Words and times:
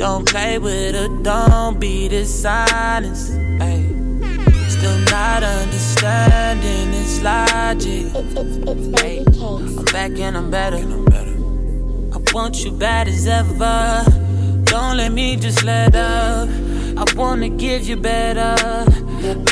Don't 0.00 0.26
play 0.26 0.56
with 0.56 0.94
her, 0.94 1.08
don't 1.22 1.78
be 1.78 2.08
dishonest. 2.08 3.32
Ay. 3.60 3.84
Still 4.66 4.98
not 5.10 5.42
understanding 5.42 6.88
its 6.94 7.20
logic. 7.20 8.06
Ay. 9.04 9.22
I'm 9.36 9.84
back 9.92 10.18
and 10.18 10.38
I'm 10.38 10.50
better. 10.50 10.78
I 10.78 12.32
want 12.32 12.64
you 12.64 12.70
bad 12.70 13.08
as 13.08 13.26
ever. 13.26 14.02
Don't 14.64 14.96
let 14.96 15.12
me 15.12 15.36
just 15.36 15.64
let 15.64 15.94
up. 15.94 16.48
I 16.96 17.04
wanna 17.14 17.50
give 17.50 17.86
you 17.86 17.96
better. 17.96 18.56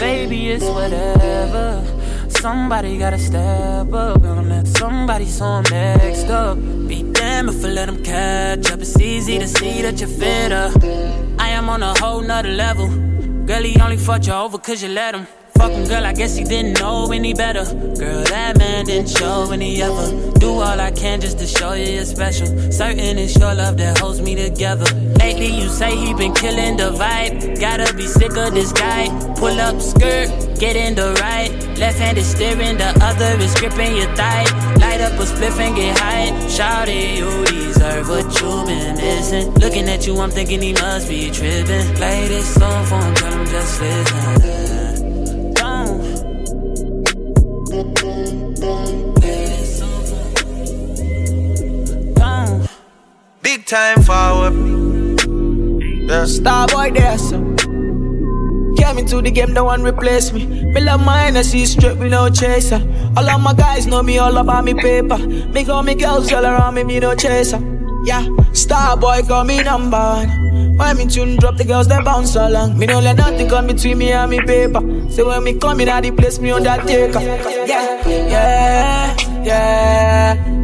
Baby, 0.01 0.49
it's 0.53 0.65
whatever. 0.65 1.85
Somebody 2.31 2.97
gotta 2.97 3.19
step 3.19 3.93
up 3.93 4.23
on 4.23 4.49
that. 4.49 4.67
Somebody 4.67 5.27
so 5.27 5.45
I'm 5.45 5.65
next 5.65 6.31
up. 6.31 6.57
Be 6.89 7.08
damn 7.39 7.49
if 7.49 7.65
I 7.65 7.69
let 7.69 7.87
them 7.87 8.03
catch 8.03 8.69
up. 8.73 8.81
It's 8.81 8.99
easy 9.01 9.39
to 9.39 9.47
see 9.47 9.83
that 9.83 10.01
you're 10.01 10.09
fitter. 10.09 10.73
I 11.39 11.51
am 11.51 11.69
on 11.69 11.85
a 11.85 11.95
whole 12.01 12.21
nother 12.21 12.49
level. 12.49 12.89
Girl, 13.47 13.63
he 13.63 13.81
only 13.81 13.97
fought 13.97 14.27
you 14.27 14.33
over 14.33 14.59
cause 14.59 14.83
you 14.83 14.89
let 14.89 15.15
him. 15.15 15.25
Fucking 15.57 15.87
girl, 15.87 16.05
I 16.05 16.13
guess 16.13 16.37
he 16.37 16.43
didn't 16.43 16.81
know 16.81 17.13
any 17.13 17.35
better. 17.35 17.65
Girl, 18.03 18.25
that 18.25 18.59
man 18.59 18.87
didn't 18.87 19.11
show 19.11 19.53
any 19.53 19.81
ever. 19.83 20.33
Do 20.39 20.51
all 20.51 20.81
I 20.81 20.91
can 20.91 21.21
just 21.21 21.39
to 21.39 21.47
show 21.47 21.75
you 21.75 21.87
you're 21.97 22.05
special. 22.05 22.49
Certain 22.73 23.19
it's 23.19 23.39
your 23.39 23.55
love 23.55 23.77
that 23.77 23.99
holds 23.99 24.21
me 24.21 24.35
together. 24.35 24.89
Lately, 25.19 25.53
you 25.61 25.69
say 25.69 25.95
he 25.95 26.15
been 26.15 26.35
killing 26.35 26.77
the 26.77 26.91
vibe. 26.91 27.61
Gotta 27.61 27.95
be 27.95 28.07
sick 28.07 28.37
of 28.37 28.53
this 28.53 28.73
guy. 28.73 29.07
Pull 29.37 29.61
up 29.61 29.81
skirt, 29.81 30.29
get 30.59 30.77
in 30.77 30.95
the 30.95 31.13
right. 31.21 31.51
Left 31.79 31.99
hand 31.99 32.19
is 32.19 32.27
steering, 32.27 32.77
the 32.77 32.91
other 33.01 33.43
is 33.43 33.55
gripping 33.55 33.97
your 33.97 34.13
thigh. 34.17 34.45
Light 34.81 35.01
up 35.01 35.13
a 35.13 35.25
spliff 35.25 35.59
and 35.59 35.77
get 35.77 35.99
high. 35.99 36.49
Shout 36.49 36.89
it, 36.89 37.19
you 37.19 37.45
deserve 37.47 38.09
what 38.09 38.25
you've 38.41 38.67
been 38.67 38.97
missing. 38.97 39.55
Looking 39.55 39.89
at 39.89 40.07
you, 40.07 40.19
I'm 40.19 40.31
thinking 40.31 40.61
he 40.61 40.73
must 40.73 41.09
be 41.09 41.31
tripping. 41.31 41.95
Play 41.95 42.29
this 42.29 42.55
song 42.55 42.85
for 42.87 43.01
him, 43.03 43.15
tell 43.15 43.33
him 43.33 43.47
just 43.47 43.81
listen. 43.81 44.59
Big 53.43 53.65
time 53.65 54.03
forward. 54.03 54.55
Yeah. 56.09 56.25
Star 56.25 56.67
boy 56.69 56.91
there, 56.91 57.17
so. 57.19 57.48
Came 58.79 58.99
into 58.99 59.21
the 59.21 59.31
game, 59.33 59.53
no 59.53 59.65
one 59.65 59.83
replace 59.83 60.33
me. 60.33 60.47
Me 60.47 60.81
love 60.81 61.01
I 61.07 61.43
see 61.43 61.67
straight, 61.67 61.99
me 61.99 62.09
no 62.09 62.31
chaser. 62.31 62.81
All 63.17 63.29
of 63.29 63.41
my 63.43 63.53
guys 63.53 63.89
know 63.89 64.05
me 64.05 64.19
all 64.19 64.37
about 64.37 64.65
me 64.65 64.73
paper. 64.73 65.19
Me 65.19 65.65
got 65.65 65.85
me 65.85 65.97
girls 65.97 66.33
all 66.33 66.45
around 66.45 66.75
me, 66.75 66.85
me 66.85 67.01
no 67.01 67.17
chaser. 67.17 67.59
Yeah, 68.05 68.25
star 68.53 68.97
boy 68.97 69.23
call 69.27 69.43
me 69.43 69.63
number 69.65 69.99
one. 69.99 70.77
When 70.77 70.97
me 70.97 71.07
tune 71.09 71.37
drop, 71.37 71.57
the 71.57 71.65
girls 71.65 71.89
they 71.89 72.01
bounce 72.03 72.37
along. 72.37 72.79
Me 72.79 72.87
don't 72.87 73.03
let 73.03 73.17
nothing 73.17 73.49
come 73.49 73.67
between 73.67 73.99
me 73.99 74.13
and 74.13 74.31
me 74.31 74.39
paper. 74.39 74.81
So 75.11 75.27
when 75.27 75.43
me 75.43 75.55
come 75.55 75.81
in, 75.81 75.89
I 75.89 76.11
place 76.13 76.39
me 76.39 76.53
on 76.53 76.63
that 76.63 76.87
taker. 76.87 77.21
Yeah, 77.21 78.07
yeah, 78.07 79.17
yeah, 79.43 80.58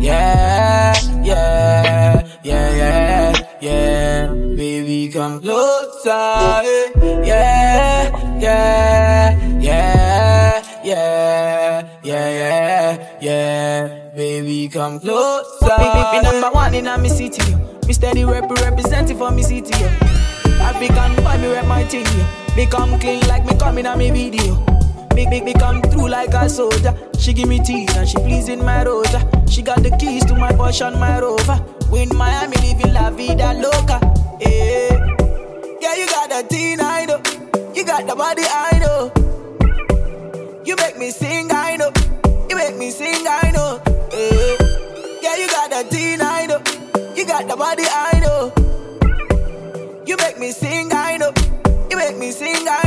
Baby, 14.64 14.72
come 14.72 14.98
closer. 14.98 15.44
Be, 15.60 15.84
be, 15.84 16.02
be 16.12 16.22
number 16.22 16.48
one 16.50 16.72
in 16.72 16.86
my 16.86 17.06
city, 17.06 17.50
yo. 17.50 17.58
Me 17.86 17.92
steady 17.92 18.24
rep 18.24 18.50
representing 18.50 19.18
for 19.18 19.30
me 19.30 19.42
city, 19.42 19.78
yo. 19.78 19.88
African 20.62 21.14
boy, 21.16 21.36
me 21.36 21.52
rep 21.52 21.66
my 21.66 21.84
thing, 21.84 22.06
yo. 22.06 22.26
Me 22.56 22.64
come 22.64 22.98
clean 22.98 23.20
like 23.28 23.44
me 23.44 23.58
coming 23.58 23.84
on 23.84 23.98
me 23.98 24.10
video. 24.10 24.56
Big, 25.14 25.28
big, 25.28 25.44
big, 25.44 25.58
come 25.58 25.82
through 25.82 26.08
like 26.08 26.32
a 26.32 26.48
soldier. 26.48 26.96
She 27.18 27.34
give 27.34 27.46
me 27.46 27.62
tea 27.62 27.86
and 27.94 28.08
she 28.08 28.16
pleasing 28.16 28.64
my 28.64 28.84
rosa. 28.84 29.20
She 29.50 29.60
got 29.60 29.82
the 29.82 29.90
keys 29.98 30.24
to 30.26 30.34
my 30.34 30.50
Porsche 30.52 30.88
and 30.88 30.98
my 30.98 31.20
Rover. 31.20 31.62
We 31.92 32.04
in 32.04 32.16
Miami 32.16 32.56
living 32.56 32.94
la 32.94 33.10
vida 33.10 33.52
loca. 33.52 34.00
Yeah, 34.40 35.16
yeah, 35.78 35.94
you 35.94 36.06
got 36.06 36.30
the 36.30 36.46
teen, 36.48 36.80
I 36.80 37.04
know. 37.04 37.20
You 37.74 37.84
got 37.84 38.06
the 38.06 38.16
body, 38.16 38.44
I 38.46 38.78
know. 38.78 39.12
You 40.64 40.74
make 40.76 40.96
me 40.96 41.10
sing, 41.10 41.50
I 41.52 41.76
know. 41.76 41.92
You 42.48 42.56
make 42.56 42.76
me 42.78 42.90
sing, 42.90 43.26
I 43.28 43.42
know. 43.42 43.43
Yeah, 44.14 44.56
yeah 45.22 45.36
you 45.36 45.48
got 45.48 45.70
the 45.70 45.82
teen, 45.90 46.20
I 46.22 46.46
know. 46.46 46.62
You 47.16 47.26
got 47.26 47.48
the 47.48 47.56
body, 47.56 47.82
I 47.84 48.20
know. 48.20 48.52
You 50.06 50.16
make 50.18 50.38
me 50.38 50.52
sing, 50.52 50.92
I 50.92 51.16
know. 51.16 51.32
You 51.90 51.96
make 51.96 52.16
me 52.16 52.30
sing, 52.30 52.68
I 52.68 52.82
know. 52.82 52.83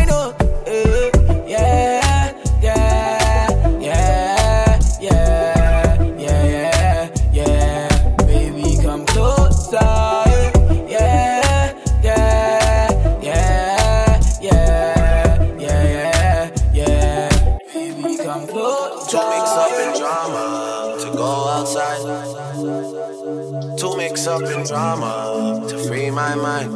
Up 24.37 24.43
in 24.43 24.63
drama 24.65 25.65
to 25.67 25.77
free 25.87 26.11
my 26.11 26.35
mind. 26.35 26.69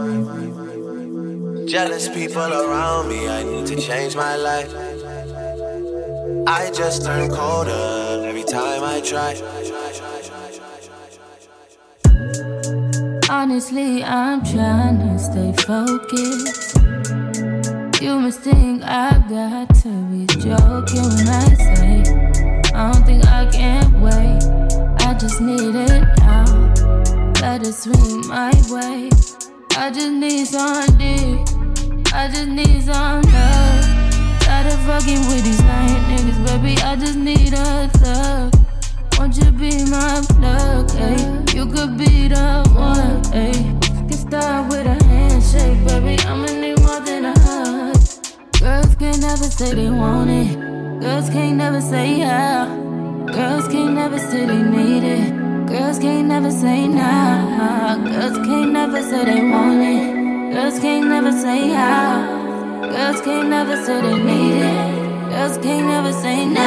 Jealous 1.69 2.09
people 2.09 2.51
around 2.51 3.07
me, 3.07 3.29
I 3.29 3.43
need 3.43 3.67
to 3.67 3.75
change 3.79 4.15
my 4.15 4.35
life. 4.35 4.73
I 6.47 6.71
just 6.71 7.05
turn 7.05 7.29
colder 7.29 8.23
every 8.25 8.43
time 8.43 8.83
I 8.83 8.99
try. 9.01 9.35
Honestly, 13.29 14.03
I'm 14.03 14.43
trying 14.43 14.97
to 15.05 15.19
stay 15.19 15.53
focused. 15.63 16.77
You 18.01 18.19
must 18.19 18.39
think 18.39 18.81
I 18.83 19.23
got 19.29 19.75
to 19.83 19.91
be 20.09 20.25
joking 20.25 21.09
when 21.15 21.27
I 21.29 21.53
say 21.65 22.03
I 22.73 22.91
don't 22.91 23.05
think 23.05 23.23
I 23.27 23.45
can 23.51 24.01
wait. 24.01 24.41
I 25.05 25.13
just 25.13 25.39
need 25.39 25.75
it 25.75 26.20
now 27.59 27.71
swing 27.71 28.27
my 28.27 28.53
way. 28.69 29.09
I 29.75 29.91
just 29.91 30.11
need 30.11 30.45
some 30.45 30.85
dick. 30.97 31.39
I 32.13 32.29
just 32.31 32.47
need 32.47 32.83
some 32.83 33.21
love. 33.23 34.39
Tired 34.39 34.67
of 34.67 34.79
fucking 34.87 35.27
with 35.27 35.43
these 35.43 35.61
lying 35.63 36.03
niggas, 36.09 36.39
baby. 36.45 36.81
I 36.81 36.95
just 36.95 37.17
need 37.17 37.53
a 37.53 37.89
thug. 37.99 38.53
Won't 39.17 39.35
you 39.35 39.51
be 39.51 39.83
my 39.89 40.23
plug, 40.29 40.87
ayy? 40.91 41.53
You 41.53 41.65
could 41.65 41.97
be 41.97 42.29
the 42.29 42.63
one, 42.73 43.21
ayy. 43.33 44.07
Get 44.07 44.19
start 44.19 44.69
with 44.69 44.87
a 44.87 45.03
handshake, 45.03 45.85
baby. 45.87 46.23
I'ma 46.23 46.45
need 46.45 46.79
more 46.79 47.01
than 47.01 47.25
a 47.25 47.39
hug. 47.39 47.97
Girls 48.59 48.95
can't 48.95 49.19
never 49.19 49.49
say 49.57 49.73
they 49.73 49.89
want 49.89 50.29
it. 50.29 51.01
Girls 51.01 51.29
can't 51.29 51.57
never 51.57 51.81
say 51.81 52.19
yeah. 52.19 52.67
Girls 53.27 53.67
can't 53.67 53.93
never 53.93 54.19
say 54.19 54.45
they 54.45 54.61
need 54.63 55.03
it. 55.03 55.40
Girls 55.71 55.99
can't 55.99 56.27
never 56.27 56.51
say 56.51 56.85
nah. 56.85 57.95
Girls 57.95 58.37
can't 58.45 58.73
never 58.73 59.01
say 59.01 59.23
they 59.23 59.41
want 59.41 59.81
it. 59.81 60.53
Girls 60.53 60.77
can't 60.79 61.07
never 61.07 61.31
say 61.31 61.69
how. 61.69 62.81
Girls 62.81 63.21
can't 63.21 63.49
never 63.49 63.77
say 63.85 64.01
they 64.01 64.21
need 64.21 64.63
it. 64.63 65.29
Girls 65.29 65.57
can't 65.59 65.87
never 65.87 66.11
say 66.11 66.45
nah. 66.45 66.59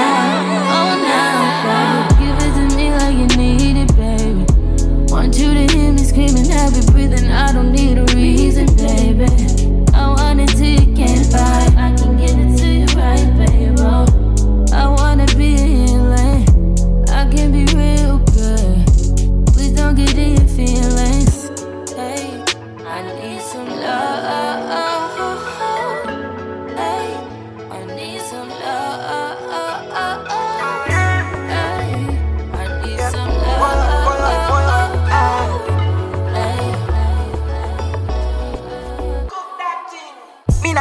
Oh, 0.76 0.92
nah, 1.04 1.64
baby. 1.66 2.24
Give 2.24 2.38
it 2.46 2.52
to 2.56 2.76
me 2.76 2.90
like 2.92 3.16
you 3.20 3.28
need 3.36 3.76
it, 3.84 3.94
baby. 3.94 4.44
Want 5.12 5.36
you 5.38 5.52
to 5.52 5.76
hear 5.76 5.92
me 5.92 6.02
screaming, 6.02 6.46
heavy 6.46 6.80
breathing. 6.90 7.30
I 7.30 7.52
don't 7.52 7.72
need 7.72 7.98
a 7.98 8.04
reason, 8.16 8.66
baby. 8.76 9.28
I 9.92 10.08
want 10.16 10.40
it 10.40 10.48
till 10.56 10.64
you 10.64 10.96
can't 10.96 11.26
fight. 11.26 11.76
I 11.76 11.94
can 11.94 12.16
give 12.16 12.38
it 12.38 12.56
to 12.56 12.66
you 12.66 12.86
right, 12.96 13.28
baby. 13.36 13.74
Oh, 13.80 14.06
I 14.72 14.88
wanna 14.88 15.26
be 15.36 15.56
in 15.56 16.10
lane. 16.10 16.46
I 17.10 17.28
can 17.30 17.52
be 17.52 17.73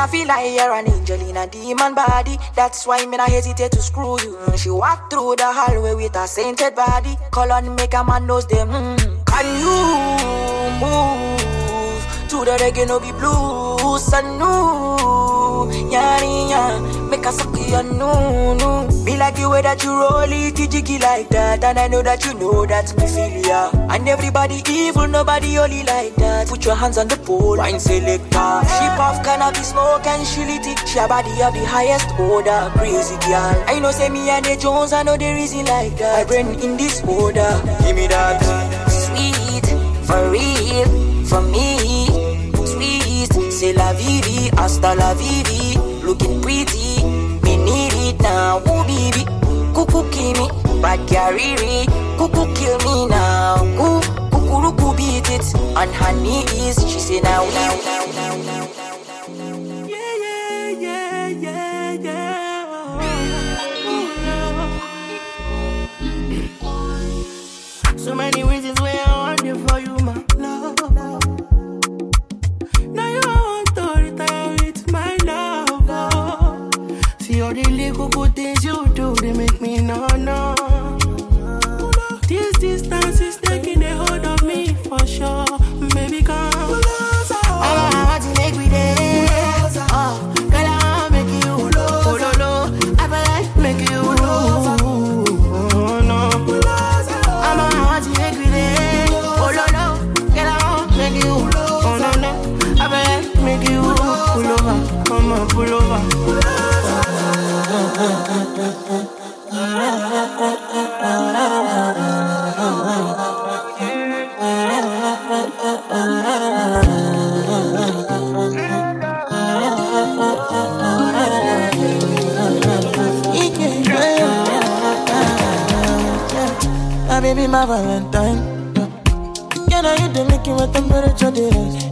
not 0.03 0.11
feel 0.11 0.27
like 0.27 0.53
you're 0.53 0.73
an 0.73 0.87
angel 0.91 1.21
in 1.29 1.37
a 1.37 1.47
demon 1.47 1.95
body. 1.95 2.37
That's 2.55 2.85
why 2.85 3.05
me 3.05 3.15
not 3.15 3.29
hesitate 3.29 3.71
to 3.71 3.81
screw 3.81 4.19
you. 4.21 4.37
She 4.57 4.69
walk 4.69 5.09
through 5.09 5.37
the 5.37 5.45
hallway 5.45 5.93
with 5.95 6.15
a 6.17 6.27
sainted 6.27 6.75
body. 6.75 7.15
Call 7.31 7.49
on 7.53 7.73
make 7.75 7.93
a 7.93 8.03
man 8.03 8.27
knows 8.27 8.45
them. 8.47 8.67
Mm. 8.67 9.25
Can 9.25 9.45
you 9.63 9.79
move 10.83 12.03
to 12.29 12.37
the 12.43 12.57
reggae 12.59 12.85
no 12.85 12.99
be 12.99 13.11
blues. 13.13 14.11
and 14.13 14.39
know, 14.39 15.42
yeah, 15.71 16.21
yeah. 16.49 17.09
Make 17.09 17.25
a 17.25 17.31
suck 17.31 17.55
you 17.57 17.83
no, 17.83 18.53
no. 18.53 18.87
Me 19.03 19.17
like 19.17 19.35
the 19.35 19.49
way 19.49 19.61
that 19.61 19.83
you 19.83 19.91
roll 19.91 20.21
it, 20.23 20.55
jiggy 20.71 20.99
like 20.99 21.29
that, 21.29 21.63
and 21.63 21.77
I 21.77 21.87
know 21.87 22.01
that 22.01 22.25
you 22.25 22.33
know 22.35 22.65
that 22.65 22.95
me 22.97 23.07
feel 23.07 23.45
ya. 23.45 23.69
And 23.89 24.07
everybody 24.07 24.61
evil, 24.69 25.07
nobody 25.07 25.57
only 25.57 25.83
like 25.83 26.15
that. 26.15 26.47
Put 26.47 26.65
your 26.65 26.75
hands 26.75 26.97
on 26.97 27.07
the 27.07 27.17
pole, 27.17 27.57
wine 27.57 27.79
selector. 27.79 28.49
She 28.73 28.85
puff 28.97 29.23
cannabis 29.23 29.69
smoke 29.69 30.05
and 30.07 30.25
she 30.25 30.41
lit 30.45 30.65
it. 30.65 30.87
She 30.87 30.99
a 30.99 31.07
body 31.07 31.31
of 31.41 31.53
the 31.53 31.65
highest 31.65 32.09
order, 32.19 32.71
crazy 32.75 33.17
girl. 33.27 33.63
I 33.67 33.79
know 33.79 33.91
say 33.91 34.09
me 34.09 34.29
and 34.29 34.45
the 34.45 34.55
Jones, 34.55 34.93
I 34.93 35.03
know 35.03 35.17
there 35.17 35.37
is 35.37 35.53
like 35.55 35.97
that. 35.97 36.17
My 36.17 36.23
brain 36.25 36.47
in 36.59 36.77
this 36.77 37.03
order, 37.03 37.61
give 37.83 37.95
me 37.95 38.07
that 38.07 38.41
sweet 38.89 39.65
for 40.05 40.29
real 40.29 41.25
for 41.25 41.41
me. 41.41 42.02
Say 43.63 43.71
la 43.71 43.93
vie, 43.93 44.51
hasta 44.57 44.93
la 44.93 45.13
vivi. 45.13 45.79
Looking 46.03 46.41
pretty, 46.41 47.01
me 47.43 47.55
need 47.55 47.93
it 47.93 48.21
now. 48.21 48.57
Ooh, 48.59 48.83
baby, 48.83 49.23
cuckoo 49.73 50.03
kill 50.11 50.33
me, 50.33 50.81
bad 50.81 50.99
carry 51.07 51.55
Cuckoo 52.17 52.53
kill 52.55 52.77
me 52.79 53.07
now. 53.07 53.63
Ooh, 53.79 54.01
cuckoo 54.31 54.93
beat 54.97 55.29
it 55.29 55.55
on 55.77 55.87
her 55.93 56.11
knees. 56.11 56.75
She 56.91 56.99
say 56.99 57.21
now, 57.21 57.45
now, 57.55 57.73
now, 57.85 58.05
now, 58.17 58.35
now. 58.43 58.67
So 67.95 68.13
many 68.13 68.43
the 77.53 77.69
little 77.69 78.09
good 78.09 78.35
things 78.35 78.63
you 78.63 78.87
do, 78.95 79.13
they 79.15 79.33
make 79.33 79.61
me 79.61 79.79
no 79.81 80.07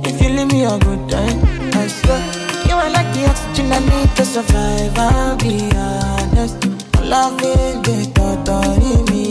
If 0.03 0.21
you 0.21 0.29
leave 0.29 0.51
me 0.51 0.63
a 0.65 0.77
good 0.79 1.09
time, 1.09 1.39
I 1.73 1.87
swear. 1.87 2.50
You 2.71 2.77
are 2.77 2.89
like 2.89 3.13
the 3.13 3.25
oxygen 3.27 3.69
I 3.73 3.79
need 3.79 4.15
to 4.15 4.23
survive. 4.23 4.97
I'll 4.97 5.35
be 5.35 5.69
honest. 5.75 6.55
Loving 7.03 7.81
the 7.83 8.09
thought 8.15 8.47
of 8.47 9.09
me, 9.11 9.30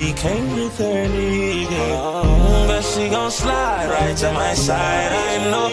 she 0.00 0.14
came 0.14 0.54
with 0.54 0.78
her 0.78 1.06
nigga. 1.06 2.66
But 2.66 2.82
she 2.82 3.10
gon' 3.10 3.30
slide 3.30 3.90
right 3.90 4.16
to 4.16 4.32
my 4.32 4.54
side. 4.54 5.12
I 5.12 5.50
know 5.50 5.68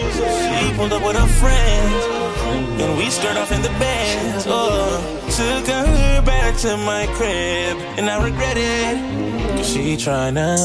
she 0.60 0.76
pulled 0.76 0.92
up 0.92 1.02
with 1.02 1.16
her 1.16 1.32
friend. 1.40 2.82
And 2.82 2.98
we 2.98 3.08
stirred 3.08 3.38
off 3.38 3.52
in 3.52 3.62
the 3.62 3.74
bed. 3.80 4.44
Oh, 4.46 5.27
took 5.38 5.68
her 5.68 6.22
back 6.22 6.56
to 6.56 6.76
my 6.78 7.06
crib. 7.14 7.76
And 7.96 8.10
I 8.10 8.16
regret 8.24 8.56
it. 8.56 8.98
Cause 9.56 9.72
she 9.72 9.94
tryna 9.96 10.58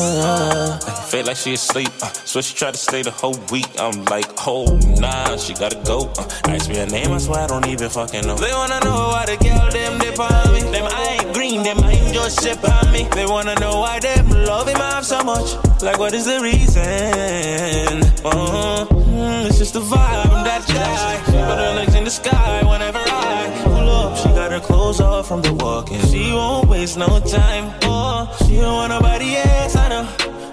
feel 1.11 1.25
like 1.27 1.37
she 1.37 1.53
asleep. 1.53 1.91
Uh, 2.01 2.11
so 2.25 2.41
she 2.41 2.55
tried 2.55 2.73
to 2.73 2.79
stay 2.79 3.03
the 3.03 3.11
whole 3.11 3.37
week. 3.51 3.69
I'm 3.77 4.03
like, 4.05 4.25
oh 4.47 4.65
nah, 4.97 5.37
she 5.37 5.53
gotta 5.53 5.79
go. 5.85 6.11
Uh, 6.17 6.27
ask 6.49 6.69
me 6.69 6.77
her 6.77 6.87
name, 6.87 7.11
I 7.11 7.19
swear 7.19 7.41
I 7.41 7.47
don't 7.47 7.67
even 7.67 7.87
fucking 7.89 8.25
know. 8.25 8.35
They 8.35 8.51
wanna 8.51 8.79
know 8.79 9.13
why 9.13 9.25
the 9.27 9.37
girl 9.37 9.69
them 9.69 9.99
dip 9.99 10.19
on 10.19 10.53
me. 10.53 10.61
Them 10.73 10.87
I 10.89 11.19
ain't 11.21 11.33
green, 11.35 11.61
them 11.61 11.77
I 11.79 11.91
ain't 11.91 12.13
just 12.13 12.41
ship 12.41 12.57
on 12.67 12.91
me. 12.91 13.07
They 13.13 13.27
wanna 13.27 13.53
know 13.55 13.79
why 13.81 13.99
them 13.99 14.27
love 14.29 14.67
him 14.67 14.81
off 14.81 15.03
so 15.03 15.23
much. 15.23 15.53
Like 15.83 15.99
what 15.99 16.15
is 16.15 16.25
the 16.25 16.39
reason? 16.41 18.01
Uh, 18.25 18.85
mm, 18.89 19.45
it's 19.45 19.59
just 19.59 19.73
the 19.75 19.81
vibe, 19.81 20.29
I'm 20.33 20.43
that 20.45 20.65
guy. 20.67 21.21
Put 21.25 21.57
her 21.61 21.75
legs 21.75 21.93
in 21.93 22.05
the 22.05 22.11
sky 22.11 22.63
whenever 22.67 22.97
I 22.97 23.12
her 24.53 24.59
clothes 24.59 25.01
off 25.01 25.27
from 25.27 25.41
the 25.41 25.53
walking. 25.53 25.99
She 26.11 26.31
won't 26.31 26.69
waste 26.69 26.97
no 26.97 27.19
time. 27.19 27.73
Oh, 27.83 28.29
she 28.45 28.57
don't 28.57 28.75
want 28.75 28.91
nobody 28.91 29.35
else, 29.35 29.75
I 29.75 29.89
know. 29.89 30.07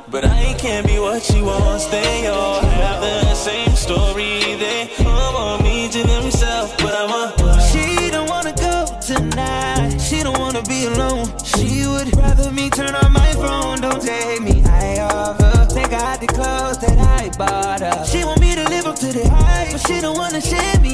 But 0.09 0.25
I 0.25 0.55
can't 0.59 0.87
be 0.87 0.99
what 0.99 1.23
she 1.23 1.43
wants. 1.43 1.85
They 1.87 2.27
all 2.29 2.61
have 2.61 3.01
the 3.03 3.35
same 3.35 3.75
story. 3.77 4.57
They 4.65 4.89
all 5.05 5.35
want 5.35 5.63
me 5.63 5.91
to 5.91 6.03
themselves, 6.03 6.73
but 6.79 6.95
I'm 6.95 7.11
a. 7.11 7.61
She 7.71 8.11
don't 8.11 8.29
wanna 8.31 8.55
go 8.55 8.87
tonight. 9.07 9.99
She 9.99 10.23
don't 10.23 10.39
wanna 10.39 10.63
be 10.63 10.87
alone. 10.87 11.27
She 11.45 11.87
would 11.87 12.17
rather 12.17 12.51
me 12.51 12.71
turn 12.71 12.95
on 12.95 13.13
my 13.13 13.33
phone. 13.35 13.81
Don't 13.83 14.01
take 14.01 14.41
me 14.41 14.61
high 14.61 15.01
off 15.01 15.39
her. 15.41 15.67
Take 15.67 15.93
out 15.93 16.21
the 16.21 16.27
clothes 16.27 16.79
that 16.79 16.97
I 16.99 17.29
bought 17.37 17.81
her. 17.81 18.07
She 18.07 18.25
want 18.25 18.41
me 18.41 18.55
to 18.55 18.65
live 18.65 18.87
up 18.87 18.97
to 18.97 19.13
the 19.13 19.29
hype, 19.29 19.73
but 19.73 19.87
she 19.87 20.01
don't 20.01 20.17
wanna 20.17 20.41
share 20.41 20.81
me. 20.81 20.91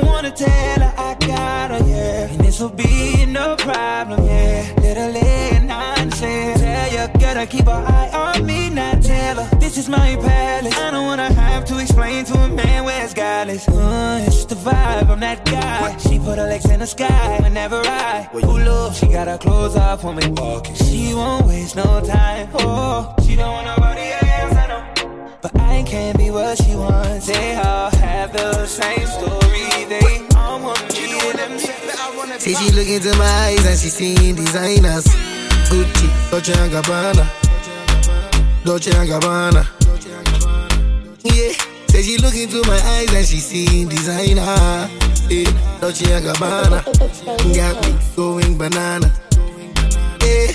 I 0.00 0.06
wanna 0.06 0.30
tell 0.30 0.80
her 0.80 0.94
I 0.96 1.14
got 1.26 1.70
her, 1.72 1.86
yeah. 1.86 2.30
And 2.30 2.40
this 2.40 2.58
will 2.60 2.70
be 2.70 3.26
no 3.26 3.56
problem, 3.56 4.24
yeah. 4.24 4.72
Little 4.80 5.10
late 5.10 5.62
nonsense. 5.64 6.60
Tell 6.60 6.92
you, 6.92 7.20
gotta 7.20 7.46
keep 7.46 7.66
her 7.66 7.84
eye 7.86 8.10
on 8.14 8.46
me, 8.46 8.70
not 8.70 9.02
tell 9.02 9.36
her. 9.42 9.58
This 9.58 9.76
is 9.76 9.88
my 9.88 10.16
palace. 10.16 10.74
I 10.74 10.90
don't 10.90 11.04
wanna 11.04 11.32
have 11.34 11.64
to 11.66 11.78
explain 11.78 12.24
to 12.26 12.34
a 12.34 12.48
man 12.48 12.84
where 12.84 13.04
it's 13.04 13.12
godless. 13.14 13.68
Uh, 13.68 14.24
it's 14.26 14.36
just 14.36 14.48
the 14.48 14.54
vibe, 14.54 15.10
I'm 15.10 15.20
that 15.20 15.44
guy. 15.44 15.96
She 15.98 16.18
put 16.18 16.38
her 16.38 16.46
legs 16.46 16.68
in 16.70 16.80
the 16.80 16.86
sky 16.86 17.38
whenever 17.42 17.82
I 17.84 18.28
pull 18.32 18.68
up. 18.68 18.94
She 18.94 19.06
got 19.06 19.28
her 19.28 19.38
clothes 19.38 19.76
off 19.76 20.02
when 20.02 20.16
we 20.16 20.26
walking. 20.28 20.76
She 20.76 21.12
won't 21.12 21.46
waste 21.46 21.76
no 21.76 22.00
time. 22.00 22.48
Oh, 22.54 23.14
she 23.26 23.36
don't 23.36 23.59
See 32.40 32.54
she 32.54 32.70
look 32.70 32.88
into 32.88 33.14
my 33.18 33.24
eyes 33.24 33.66
and 33.66 33.78
she 33.78 33.90
seeing 33.90 34.34
designers. 34.34 35.04
Gucci, 35.68 36.30
Dolce 36.30 36.52
and 36.54 36.72
Gabbana, 36.72 37.28
Dolce 38.64 38.90
and 38.96 39.10
Gabbana. 39.10 39.66
Yeah, 41.22 41.52
say 41.88 42.00
she 42.00 42.16
look 42.16 42.34
into 42.34 42.66
my 42.66 42.80
eyes 42.80 43.12
and 43.12 43.26
she 43.26 43.40
seeing 43.40 43.88
designer. 43.88 44.88
Yeah, 45.28 45.52
Dolce 45.82 46.10
and 46.10 46.24
Gabbana, 46.24 46.82
got 47.54 47.84
me 47.84 47.98
going 48.16 48.56
banana. 48.56 49.12
Yeah, 50.22 50.54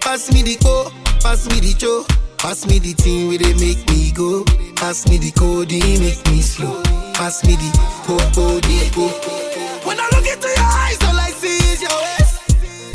pass 0.00 0.30
me 0.34 0.42
the 0.42 0.56
co, 0.62 0.92
pass 1.22 1.48
me 1.48 1.60
the 1.60 1.72
cho, 1.78 2.04
pass 2.36 2.66
me 2.66 2.78
the 2.78 2.92
thing 2.92 3.28
where 3.28 3.38
they 3.38 3.54
make 3.54 3.88
me 3.88 4.12
go. 4.12 4.44
Pass 4.76 5.08
me 5.08 5.16
the 5.16 5.30
code, 5.30 5.72
make 5.72 6.26
me 6.28 6.42
slow. 6.42 6.82
Pass 7.14 7.42
me 7.42 7.56
the 7.56 7.70
co, 8.04 8.18
code, 8.34 8.66
go. 8.94 9.41
When 9.84 9.98
I 9.98 10.08
look 10.14 10.26
into 10.26 10.48
your 10.48 10.70
eyes, 10.84 10.98
all 11.02 11.18
I 11.18 11.30
see 11.30 11.58
is 11.72 11.82
your 11.82 11.90
waist. 11.90 12.40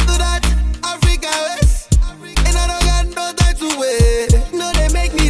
Do 0.08 0.14
that 0.24 0.42
Africa 0.84 1.30
waist, 1.46 1.98
and 2.46 2.56
I 2.56 2.66
don't 2.72 2.86
got 2.92 3.06
no 3.16 3.34
time 3.34 3.56
to 3.62 3.68
wait. 3.80 4.32
No, 4.54 4.72
they 4.74 4.90
make 4.94 5.14
me. 5.14 5.26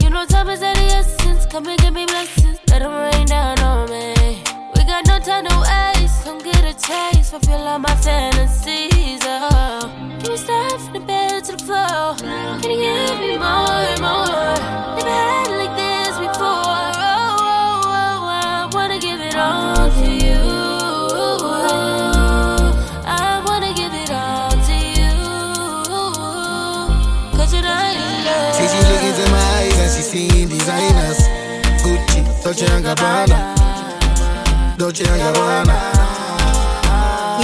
You 0.00 0.10
know 0.10 0.26
time 0.26 0.48
is 0.48 0.62
essence. 0.62 1.46
Come 1.46 1.66
and 1.68 1.78
give 1.80 1.94
me 1.94 2.04
blessings. 2.06 2.58
Rain 2.72 3.26
down 3.26 3.58
on 3.60 3.90
me. 3.90 4.42
We 4.74 4.84
got 4.84 5.06
no 5.06 5.18
time 5.20 5.46
to 5.46 5.56
waste. 5.60 6.24
Get 6.44 6.64
a 6.64 6.74
taste. 6.74 7.30
Fulfill 7.30 7.78
my 7.78 7.94
fantasies. 7.96 9.20
Oh. 9.22 9.80
Can 10.20 10.30
you 10.32 10.36
start 10.36 10.80
from 10.80 10.92
the 10.94 11.00
bed 11.00 11.44
to 11.44 11.52
the 11.52 11.64
floor? 11.64 12.16
Can 12.60 12.70
you 12.70 12.78
give 12.78 13.20
me 13.20 13.38
more 13.38 13.80
and 13.90 14.00
more? 14.00 14.56
Never 14.96 15.10
had 15.10 15.59
Dolce 32.50 32.66
and 32.66 32.84
Gabbana, 32.84 34.76
Dolce 34.76 35.04
and 35.04 35.22
Gabbana. 35.22 35.76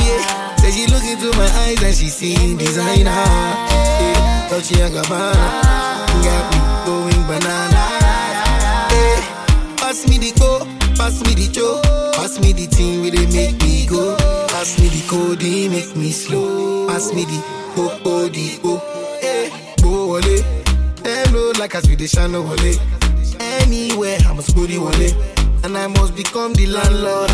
Yeah, 0.02 0.56
say 0.56 0.72
she 0.72 0.86
look 0.88 1.04
into 1.04 1.30
my 1.38 1.46
eyes 1.62 1.80
and 1.80 1.94
she 1.94 2.08
seeing 2.08 2.56
designer. 2.56 3.12
Yeah, 3.12 4.48
Dolce 4.50 4.80
and 4.82 4.92
Gabbana, 4.92 5.62
got 6.24 6.50
me 6.50 6.58
going 6.86 7.22
banana. 7.28 7.84
Yeah, 8.90 9.76
pass 9.76 10.08
me 10.08 10.18
the 10.18 10.32
co, 10.40 10.66
pass 10.96 11.22
me 11.22 11.34
the 11.34 11.52
cho, 11.52 11.80
pass 12.14 12.40
me 12.40 12.52
the 12.52 12.66
thing 12.66 13.02
where 13.02 13.12
they 13.12 13.26
make 13.26 13.62
me 13.62 13.86
go. 13.86 14.16
Pass 14.48 14.76
me 14.80 14.88
the 14.88 15.06
code, 15.06 15.40
make 15.70 15.94
me 15.94 16.10
slow. 16.10 16.88
Pass 16.88 17.12
me 17.14 17.26
the 17.26 17.40
co, 17.76 17.96
code, 18.02 18.34
go. 18.60 18.82
Yeah, 19.22 19.76
go 19.80 20.14
wale. 20.14 20.42
Them 21.04 21.32
know 21.32 21.52
like 21.60 21.76
as 21.76 21.88
we 21.88 21.96
shine 22.08 22.32
no 22.32 22.42
wale. 22.42 22.95
Anywhere 23.62 24.18
I 24.28 24.32
must 24.32 24.54
go 24.54 24.66
the 24.66 24.78
wale, 24.78 25.12
and 25.64 25.76
I 25.76 25.86
must 25.86 26.14
become 26.14 26.52
the 26.52 26.66
landlord. 26.66 27.30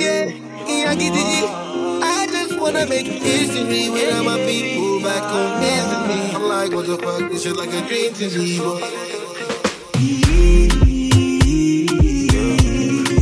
Yeah, 0.00 0.30
yeah, 0.66 0.94
get 0.94 1.14
it. 1.14 1.44
I 2.02 2.26
just 2.30 2.58
wanna 2.60 2.86
make 2.86 3.06
history 3.06 3.88
with 3.90 4.14
all 4.14 4.24
my 4.24 4.38
people 4.46 5.00
back 5.02 5.22
home 5.22 5.60
visiting 5.60 6.06
me. 6.08 6.34
I'm 6.34 6.42
like, 6.48 6.72
what 6.72 6.86
the 6.86 6.96
fuck? 6.98 7.30
This 7.30 7.42
shit 7.42 7.56
like 7.56 7.72
a 7.72 7.80
dream 7.88 8.12
to 8.14 8.38
me, 8.38 8.58
boy. 8.58 8.80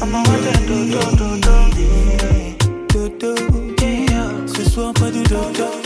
I'ma 0.02 0.18
want 0.26 0.42
that 0.46 0.60
do 0.68 0.76
do 0.92 1.00
do 1.16 1.28
do 2.92 3.08
do 3.18 3.30
do 3.48 3.60
yeah. 3.82 4.30
Ce 4.46 4.62
soir 4.68 4.92
pas 4.94 5.10
de 5.10 5.22
do 5.22 5.40
do 5.52 5.85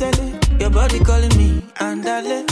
mademoiselle? 0.00 0.60
Your 0.60 0.70
body 0.70 0.98
calling 1.00 1.36
me, 1.36 1.62
andale. 1.76 2.44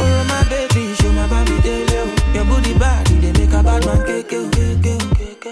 Oh 0.00 0.24
my 0.28 0.44
baby, 0.48 0.94
show 0.94 1.12
my 1.12 1.26
baby 1.28 1.60
daily. 1.62 2.10
Your 2.34 2.44
booty 2.44 2.74
body, 2.78 3.14
they 3.18 3.32
make 3.32 3.52
a 3.52 3.62
bad 3.62 3.84
man 3.86 4.06
you. 4.30 4.50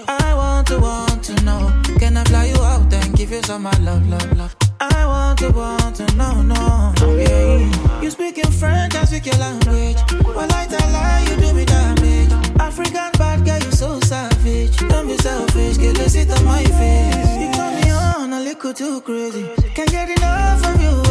I 0.07 0.33
want 0.33 0.67
to 0.67 0.79
want 0.79 1.23
to 1.25 1.33
know, 1.43 1.71
can 1.99 2.17
I 2.17 2.23
fly 2.25 2.45
you 2.45 2.61
out 2.61 2.93
and 2.93 3.15
give 3.15 3.31
you 3.31 3.41
some 3.43 3.63
my 3.63 3.71
love, 3.79 4.07
love, 4.07 4.37
love? 4.37 4.55
I 4.79 5.05
want 5.05 5.39
to 5.39 5.51
want 5.51 5.95
to 5.97 6.15
know, 6.15 6.41
no, 6.41 6.93
yeah. 7.15 8.01
You 8.01 8.09
speak 8.09 8.37
in 8.37 8.51
French, 8.51 8.95
I 8.95 9.05
speak 9.05 9.25
your 9.27 9.37
language. 9.37 9.97
Well, 10.25 10.51
I 10.51 10.65
tell 10.67 10.91
lie, 10.91 11.25
you 11.29 11.35
do 11.37 11.53
me 11.53 11.65
damage. 11.65 12.31
African 12.59 13.11
bad 13.17 13.45
girl, 13.45 13.59
you 13.59 13.71
so 13.71 13.99
savage. 14.01 14.75
Don't 14.89 15.07
be 15.07 15.17
selfish, 15.17 15.77
get 15.77 15.97
let's 15.97 16.13
sit 16.13 16.31
on 16.31 16.45
my 16.45 16.63
face. 16.63 17.41
You 17.41 17.51
turn 17.53 17.75
me 17.81 17.91
on 17.91 18.33
a 18.33 18.39
little 18.39 18.73
too 18.73 19.01
crazy. 19.01 19.47
Can't 19.75 19.89
get 19.91 20.09
enough 20.09 20.65
of 20.65 20.81
you, 20.81 21.10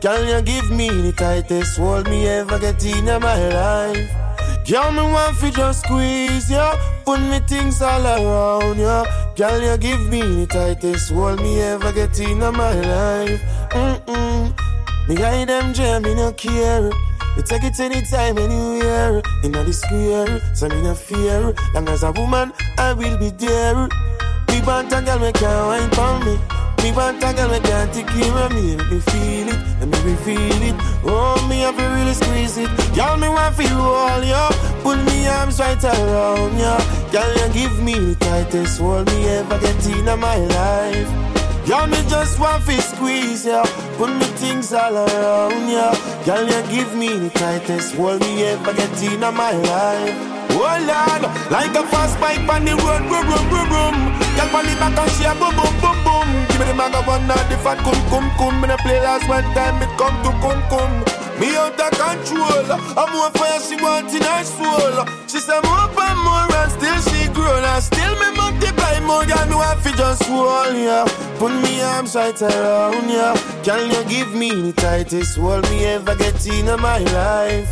Girl, 0.00 0.24
you 0.24 0.40
give 0.40 0.70
me 0.70 0.88
the 0.88 1.12
tightest 1.12 1.76
hold 1.76 2.08
me 2.08 2.26
ever 2.26 2.58
get 2.58 2.82
in 2.86 3.04
my 3.04 3.48
life. 3.48 4.10
Girl, 4.66 4.90
me 4.92 5.02
want 5.02 5.36
for 5.36 5.50
just 5.50 5.84
squeeze 5.84 6.50
you. 6.50 6.70
Put 7.04 7.20
me 7.20 7.38
things 7.40 7.82
all 7.82 8.06
around 8.06 8.78
you. 8.78 9.04
Girl, 9.36 9.60
you 9.60 9.76
give 9.76 10.00
me 10.08 10.22
the 10.22 10.46
tightest 10.46 11.12
hold 11.12 11.42
me 11.42 11.60
ever 11.60 11.92
get 11.92 12.18
in 12.18 12.38
my 12.38 12.50
life. 12.80 13.42
Mm-mm. 13.72 14.58
Me 15.06 15.16
guide 15.16 15.50
them 15.50 15.74
jam, 15.74 16.00
me 16.00 16.14
no 16.14 16.32
care. 16.32 16.90
You 17.36 17.42
take 17.42 17.64
it 17.64 17.78
anytime, 17.78 18.38
anywhere. 18.38 19.20
In 19.44 19.52
the 19.52 19.70
square, 19.70 20.40
so 20.54 20.66
me 20.70 20.80
no 20.80 20.94
fear. 20.94 21.54
Long 21.74 21.86
as 21.90 22.04
a 22.04 22.12
woman, 22.12 22.54
I 22.78 22.94
will 22.94 23.18
be 23.18 23.28
there. 23.28 23.86
Me 24.48 24.62
want 24.62 24.94
a 24.94 25.02
girl, 25.02 25.18
me 25.18 25.30
can't 25.32 25.66
wine 25.66 25.90
for 25.90 26.24
me. 26.24 26.59
Me 26.82 26.92
want 26.92 27.22
a 27.22 27.32
girl, 27.34 27.50
me 27.50 27.60
can't 27.60 27.92
take 27.92 28.14
me. 28.14 28.30
Let 28.30 28.52
me 28.52 29.00
feel 29.00 29.48
it, 29.48 29.60
let 29.80 30.04
me 30.04 30.14
feel 30.24 30.62
it. 30.68 30.76
Oh, 31.04 31.46
me 31.48 31.60
have 31.60 31.76
to 31.76 31.84
really 31.84 32.14
squeeze 32.14 32.56
it. 32.56 32.70
Girl, 32.94 33.16
me 33.16 33.28
want 33.28 33.54
feel 33.54 33.80
all 33.80 34.24
yo. 34.24 34.48
Put 34.82 34.98
me 35.04 35.26
arms 35.28 35.60
right 35.60 35.82
around 35.84 36.58
ya. 36.58 36.78
Girl, 37.12 37.30
you 37.36 37.52
give 37.52 37.82
me 37.82 37.94
the 37.94 38.14
tightest 38.16 38.80
hold 38.80 39.06
me 39.08 39.28
ever 39.28 39.58
get 39.58 39.86
in 39.86 40.06
my 40.18 40.36
life. 40.36 41.10
Girl, 41.66 41.86
me 41.86 42.00
just 42.08 42.40
want 42.40 42.64
to 42.64 42.80
squeeze 42.80 43.44
ya. 43.44 43.62
Put 43.98 44.10
me 44.16 44.24
things 44.40 44.72
all 44.72 44.96
around 44.96 45.68
ya. 45.68 45.92
Girl, 46.24 46.44
you 46.44 46.62
give 46.72 46.96
me 46.96 47.08
the 47.18 47.30
tightest 47.30 47.94
hold 47.94 48.20
me 48.20 48.44
ever 48.44 48.72
get 48.72 49.02
in 49.02 49.20
my 49.20 49.52
life. 49.52 50.16
Oh 50.52 50.76
Lord, 50.90 51.22
like 51.50 51.74
a 51.76 51.86
fast 51.88 52.18
bike 52.20 52.48
on 52.48 52.64
the 52.64 52.74
road, 52.76 53.02
boom, 53.08 53.26
boom, 53.28 53.48
boom, 53.50 53.68
boom. 53.68 54.29
Girl, 54.40 54.56
on 54.56 54.64
the 54.64 54.72
back 54.80 54.96
and 54.96 55.10
she 55.12 55.28
a 55.28 55.36
boom, 55.36 55.52
boom, 55.52 55.68
boom, 55.84 55.98
boom. 56.00 56.28
Give 56.48 56.60
me 56.60 56.72
the 56.72 56.74
maga 56.74 57.04
one, 57.04 57.26
not 57.28 57.44
the 57.52 57.60
fat 57.60 57.76
cum, 57.84 57.92
cum, 58.08 58.24
cum. 58.40 58.56
Me 58.64 58.72
play 58.80 58.96
last 59.00 59.28
one 59.28 59.44
time, 59.52 59.76
it 59.84 59.92
come 60.00 60.16
to 60.24 60.32
cum, 60.40 60.56
cum. 60.72 60.90
Me 61.36 61.52
out 61.60 61.76
of 61.76 61.92
control. 61.92 62.72
I'm 62.96 63.12
more 63.12 63.28
fire 63.36 63.60
she 63.60 63.76
want 63.76 64.08
in 64.16 64.24
her 64.24 64.44
soul. 64.44 65.04
She 65.28 65.44
say 65.44 65.60
more 65.60 65.92
and 65.92 66.20
more 66.24 66.48
and 66.56 66.72
still 66.72 67.00
she 67.12 67.28
grow. 67.36 67.52
And 67.52 67.84
still 67.84 68.14
me 68.16 68.32
multiply 68.32 69.00
more. 69.04 69.28
Girl, 69.28 69.44
me 69.44 69.56
want 69.60 69.80
fi 69.80 69.92
just 69.92 70.24
hold 70.24 70.72
ya. 70.72 71.04
Put 71.36 71.52
me 71.60 71.82
arms 71.82 72.16
right 72.16 72.40
around 72.40 73.10
ya. 73.12 73.36
Can 73.60 73.92
you 73.92 74.04
give 74.08 74.32
me 74.32 74.48
the 74.52 74.72
tightest 74.72 75.36
hold 75.36 75.68
me 75.68 75.84
ever 75.84 76.16
get 76.16 76.46
in 76.46 76.64
my 76.80 76.96
life? 77.12 77.68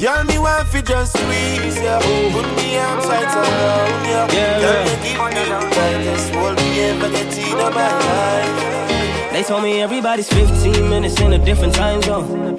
Girl, 0.00 0.24
me 0.24 0.38
want 0.38 0.66
fi 0.68 0.80
just 0.80 1.12
squeeze 1.12 1.76
ya. 1.82 2.00
Put 2.32 2.46
me 2.56 2.78
arms 2.78 3.04
right 3.04 3.22
around 3.22 4.04
ya. 4.08 4.26
Yeah, 4.32 4.62
Can 4.64 4.86
you 4.86 4.96
give 5.04 5.20
me 5.20 5.42
the 5.44 5.58
tightest 5.76 6.34
hold 6.34 6.56
me 6.56 6.80
ever 6.80 7.10
get 7.10 7.36
in 7.36 7.52
my 7.52 7.68
life? 7.68 9.32
They 9.32 9.42
told 9.42 9.62
me 9.62 9.82
everybody's 9.82 10.28
15 10.30 10.88
minutes 10.88 11.20
in 11.20 11.34
a 11.34 11.38
different 11.44 11.74
time 11.74 12.00
zone. 12.00 12.56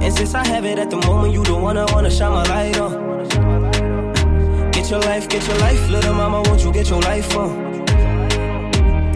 And 0.00 0.14
since 0.14 0.34
I 0.36 0.46
have 0.46 0.64
it 0.64 0.78
at 0.78 0.90
the 0.90 0.98
moment, 0.98 1.32
you 1.32 1.42
the 1.42 1.56
one 1.56 1.76
I 1.76 1.84
wanna 1.92 2.10
shine 2.12 2.30
my 2.30 2.44
light 2.44 2.78
on. 2.78 2.92
Get 4.70 4.90
your 4.90 5.00
life, 5.00 5.28
get 5.28 5.44
your 5.48 5.58
life, 5.58 5.90
little 5.90 6.14
mama, 6.14 6.42
won't 6.42 6.62
you 6.62 6.72
get 6.72 6.90
your 6.90 7.00
life 7.00 7.36
on? 7.36 7.83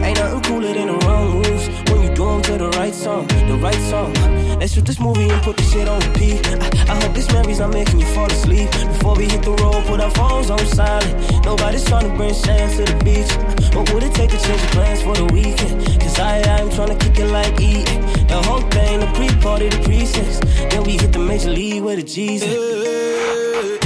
Ain't 0.09 0.17
nothing 0.17 0.41
cooler 0.41 0.73
than 0.73 0.87
the 0.87 0.97
wrong 1.05 1.29
moves 1.35 1.67
when 1.91 2.01
you 2.01 2.09
do 2.15 2.27
'em 2.27 2.41
to 2.41 2.57
the 2.57 2.69
right 2.79 2.95
song, 2.95 3.27
the 3.27 3.55
right 3.61 3.81
song. 3.91 4.11
Let's 4.59 4.73
shoot 4.73 4.83
this 4.83 4.99
movie 4.99 5.29
and 5.29 5.39
put 5.43 5.55
the 5.55 5.61
shit 5.61 5.87
on 5.87 5.99
repeat. 5.99 6.39
I, 6.47 6.93
I 6.93 6.95
hope 7.01 7.13
this 7.13 7.31
memories 7.31 7.59
not 7.59 7.69
making 7.69 7.99
you 7.99 8.07
fall 8.07 8.25
asleep. 8.25 8.71
Before 8.93 9.15
we 9.15 9.25
hit 9.25 9.43
the 9.43 9.53
road, 9.61 9.85
put 9.85 10.01
our 10.01 10.09
phones 10.09 10.49
on 10.49 10.65
silent. 10.65 11.13
Nobody's 11.45 11.85
trying 11.85 12.09
to 12.09 12.13
bring 12.17 12.33
sand 12.33 12.69
to 12.77 12.91
the 12.91 12.97
beach. 13.05 13.31
What 13.75 13.93
would 13.93 14.01
it 14.01 14.15
take 14.15 14.31
to 14.31 14.39
change 14.45 14.61
the 14.65 14.71
plans 14.77 15.03
for 15.03 15.13
the 15.13 15.25
weekend? 15.25 15.77
Cause 16.01 16.17
I, 16.17 16.41
I'm 16.57 16.71
trying 16.71 16.97
to 16.97 16.97
kick 17.03 17.19
it 17.19 17.27
like 17.27 17.61
E. 17.61 17.83
The 18.33 18.41
whole 18.47 18.65
thing, 18.73 19.01
the 19.01 19.09
pre-party, 19.13 19.69
the 19.69 19.79
pre-sex. 19.83 20.39
Then 20.71 20.81
we 20.85 20.93
hit 20.93 21.13
the 21.13 21.19
major 21.19 21.51
league 21.51 21.83
with 21.83 21.97
the 21.97 22.07
G's. 22.13 22.41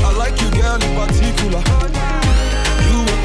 I 0.08 0.10
like 0.16 0.40
you, 0.40 0.50
girl, 0.56 0.80
in 0.88 0.92
particular. 0.96 2.03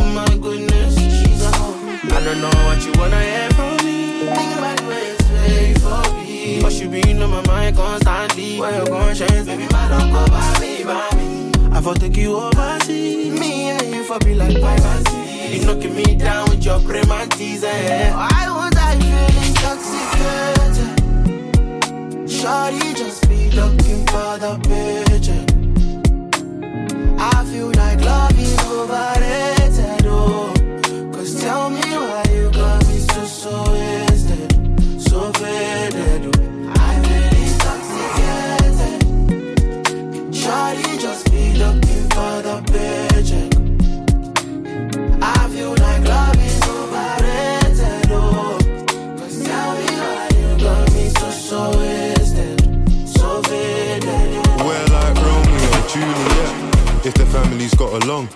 Oh 0.00 0.04
my 0.14 0.24
goodness, 0.40 0.94
she's 0.96 1.42
a 1.42 1.50
hoe. 1.56 1.74
I 2.16 2.20
don't 2.24 2.40
know 2.40 2.56
what 2.66 2.78
you 2.84 2.92
wanna 3.00 3.20
hear 3.20 3.50
from 3.50 3.76
me. 3.84 3.96
Thinking 4.36 4.58
about 4.58 4.76
the 4.78 4.86
way 4.86 5.04
it's 5.10 5.82
for 5.82 6.02
me. 6.14 6.62
But 6.62 6.72
you 6.80 6.88
been 6.88 7.22
on 7.22 7.30
my 7.30 7.40
mind 7.46 7.76
constantly. 7.76 8.58
Where 8.60 8.78
you 8.78 8.86
gon' 8.86 9.14
change, 9.14 9.46
baby, 9.46 9.66
my 9.72 9.88
don't 9.88 10.10
go 10.12 10.24
by 10.26 10.60
me, 10.60 10.84
by 10.84 11.10
me. 11.16 11.50
I 11.76 11.80
for 11.80 11.94
take 11.94 12.16
you 12.16 12.36
overseas. 12.36 13.38
Me 13.40 13.70
and 13.70 13.94
you 13.94 14.04
for 14.04 14.18
be 14.20 14.34
like 14.34 14.60
privacy. 14.60 15.56
You 15.56 15.64
knocking 15.66 15.94
me 15.96 16.14
down 16.14 16.48
with 16.48 16.64
your 16.64 16.78
prematis, 16.80 17.64
eh? 17.64 18.12
I 18.14 18.48
want 18.50 18.76
I 18.76 18.94
feel 19.00 19.28
intoxicated. 19.48 20.90
Shawty 22.28 22.94
just 22.94 23.28
be 23.28 23.50
looking 23.50 24.06
for 24.06 24.38
the 24.38 24.58
paycheck. 24.68 25.48
I 27.20 27.44
feel 27.50 27.70
like 27.72 28.00
love 28.00 28.38
is 28.38 28.58
overrated, 28.60 29.57
got 57.88 58.04
along. 58.04 58.28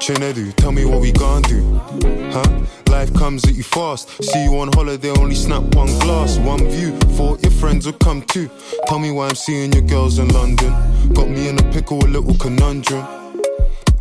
Chinedu, 0.00 0.54
tell 0.54 0.72
me 0.72 0.84
what 0.84 1.00
we 1.00 1.12
gon' 1.12 1.42
do. 1.42 1.80
Huh? 2.32 2.66
Life 2.88 3.12
comes 3.14 3.44
at 3.44 3.54
you 3.54 3.62
fast. 3.62 4.22
See 4.22 4.44
you 4.44 4.58
on 4.58 4.72
holiday, 4.72 5.10
only 5.10 5.34
snap 5.34 5.62
one 5.74 5.98
glass, 6.00 6.38
one 6.38 6.68
view. 6.68 6.92
Thought 7.16 7.42
your 7.42 7.52
friends 7.52 7.86
would 7.86 7.98
come 8.00 8.22
too. 8.22 8.50
Tell 8.86 8.98
me 8.98 9.10
why 9.10 9.28
I'm 9.28 9.34
seeing 9.34 9.72
your 9.72 9.82
girls 9.82 10.18
in 10.18 10.28
London. 10.28 10.72
Got 11.14 11.28
me 11.28 11.48
in 11.48 11.58
a 11.58 11.72
pickle, 11.72 12.04
a 12.04 12.08
little 12.08 12.34
conundrum. 12.34 13.21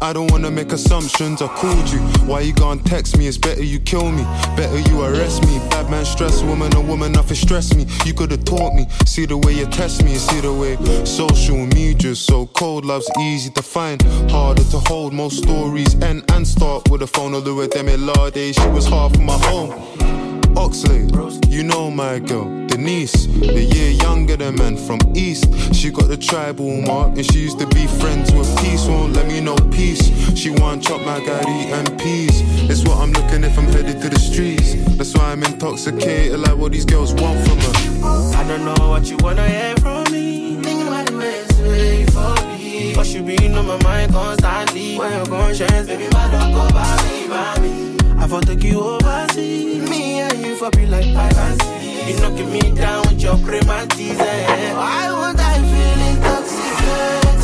I 0.03 0.13
don't 0.13 0.31
wanna 0.31 0.49
make 0.49 0.71
assumptions. 0.71 1.43
I 1.43 1.47
called 1.47 1.87
you. 1.89 1.99
Why 2.25 2.41
you 2.41 2.53
gonna 2.53 2.81
text 2.81 3.17
me? 3.17 3.27
It's 3.27 3.37
better 3.37 3.63
you 3.63 3.79
kill 3.79 4.11
me. 4.11 4.23
Better 4.57 4.79
you 4.89 5.03
arrest 5.03 5.45
me. 5.45 5.59
Bad 5.69 5.91
man 5.91 6.05
stress 6.05 6.41
woman, 6.41 6.75
a 6.75 6.81
woman 6.81 7.11
nothing 7.11 7.37
stress 7.37 7.75
me. 7.75 7.85
You 8.03 8.15
could've 8.15 8.43
taught 8.43 8.73
me. 8.73 8.87
See 9.05 9.27
the 9.27 9.37
way 9.37 9.53
you 9.53 9.67
test 9.67 10.03
me. 10.03 10.15
See 10.15 10.41
the 10.41 10.51
way 10.51 10.75
social 11.05 11.67
media's 11.67 12.19
so 12.19 12.47
cold. 12.47 12.83
Love's 12.83 13.09
easy 13.19 13.51
to 13.51 13.61
find, 13.61 14.01
harder 14.31 14.63
to 14.63 14.79
hold. 14.79 15.13
Most 15.13 15.43
stories 15.43 15.93
end 16.01 16.23
and 16.31 16.47
start 16.47 16.89
with 16.89 17.03
a 17.03 17.07
phone. 17.07 17.35
Although 17.35 17.61
law 17.97 18.29
days, 18.31 18.55
she 18.55 18.67
was 18.69 18.87
half 18.87 19.15
my 19.19 19.37
home. 19.49 20.30
Oxley, 20.57 21.07
you 21.47 21.63
know 21.63 21.91
my 21.91 22.19
girl, 22.19 22.45
Denise, 22.67 23.25
a 23.25 23.63
year 23.63 23.91
younger 23.91 24.37
than 24.37 24.55
man 24.55 24.77
from 24.77 24.99
East. 25.15 25.45
She 25.73 25.91
got 25.91 26.07
the 26.07 26.17
tribal 26.17 26.81
mark 26.81 27.15
and 27.17 27.25
she 27.25 27.39
used 27.39 27.59
to 27.59 27.67
be 27.67 27.87
friends 27.87 28.31
with 28.31 28.49
peace. 28.59 28.85
Won't 28.85 29.13
let 29.13 29.27
me 29.27 29.41
know 29.41 29.55
peace. 29.71 30.09
She 30.37 30.49
want 30.49 30.83
chop 30.83 31.01
my 31.01 31.19
gari 31.19 31.71
and 31.71 31.99
peas. 31.99 32.41
It's 32.69 32.83
what 32.83 32.97
I'm 32.97 33.11
looking 33.11 33.43
if 33.43 33.57
I'm 33.57 33.65
headed 33.65 34.01
to 34.01 34.09
the 34.09 34.19
streets. 34.19 34.75
That's 34.97 35.13
why 35.15 35.31
I'm 35.31 35.43
intoxicated, 35.43 36.39
like 36.39 36.57
what 36.57 36.71
these 36.71 36.85
girls 36.85 37.13
want 37.13 37.45
from 37.47 37.59
her. 37.59 38.37
I 38.37 38.45
don't 38.47 38.65
know 38.65 38.89
what 38.89 39.09
you 39.09 39.17
wanna 39.17 39.47
hear 39.47 39.75
from 39.77 40.11
me. 40.11 40.61
Thinking 40.61 40.87
about 40.87 41.07
the 41.07 41.17
way 41.17 41.39
it's 41.39 41.59
way 41.59 42.05
for 42.05 42.35
me. 42.47 42.93
Cause 42.93 43.13
you 43.13 43.23
been 43.23 43.55
on 43.55 43.67
my 43.67 43.81
mind 43.83 44.11
constantly. 44.11 44.97
When 44.97 45.11
you're 45.11 45.25
conscious, 45.25 45.87
baby, 45.87 46.07
my 46.13 46.31
don't 46.31 46.53
go 46.53 46.69
by 46.73 46.95
me, 47.03 47.27
by 47.27 47.59
me. 47.59 47.90
I 48.21 48.27
for 48.27 48.41
take 48.41 48.63
you 48.63 48.79
overseas. 48.79 49.89
Me 49.89 50.19
and 50.19 50.45
you 50.45 50.55
for 50.55 50.69
be 50.71 50.85
like 50.85 51.11
privacy. 51.11 51.65
You 52.07 52.15
knocking 52.21 52.51
me 52.51 52.61
down 52.75 53.01
with 53.07 53.19
your 53.21 53.35
prematis, 53.37 54.19
eh? 54.19 54.73
I 54.77 55.11
want 55.11 55.39
I 55.39 55.57
feel 55.71 56.01
intoxicated. 56.11 57.41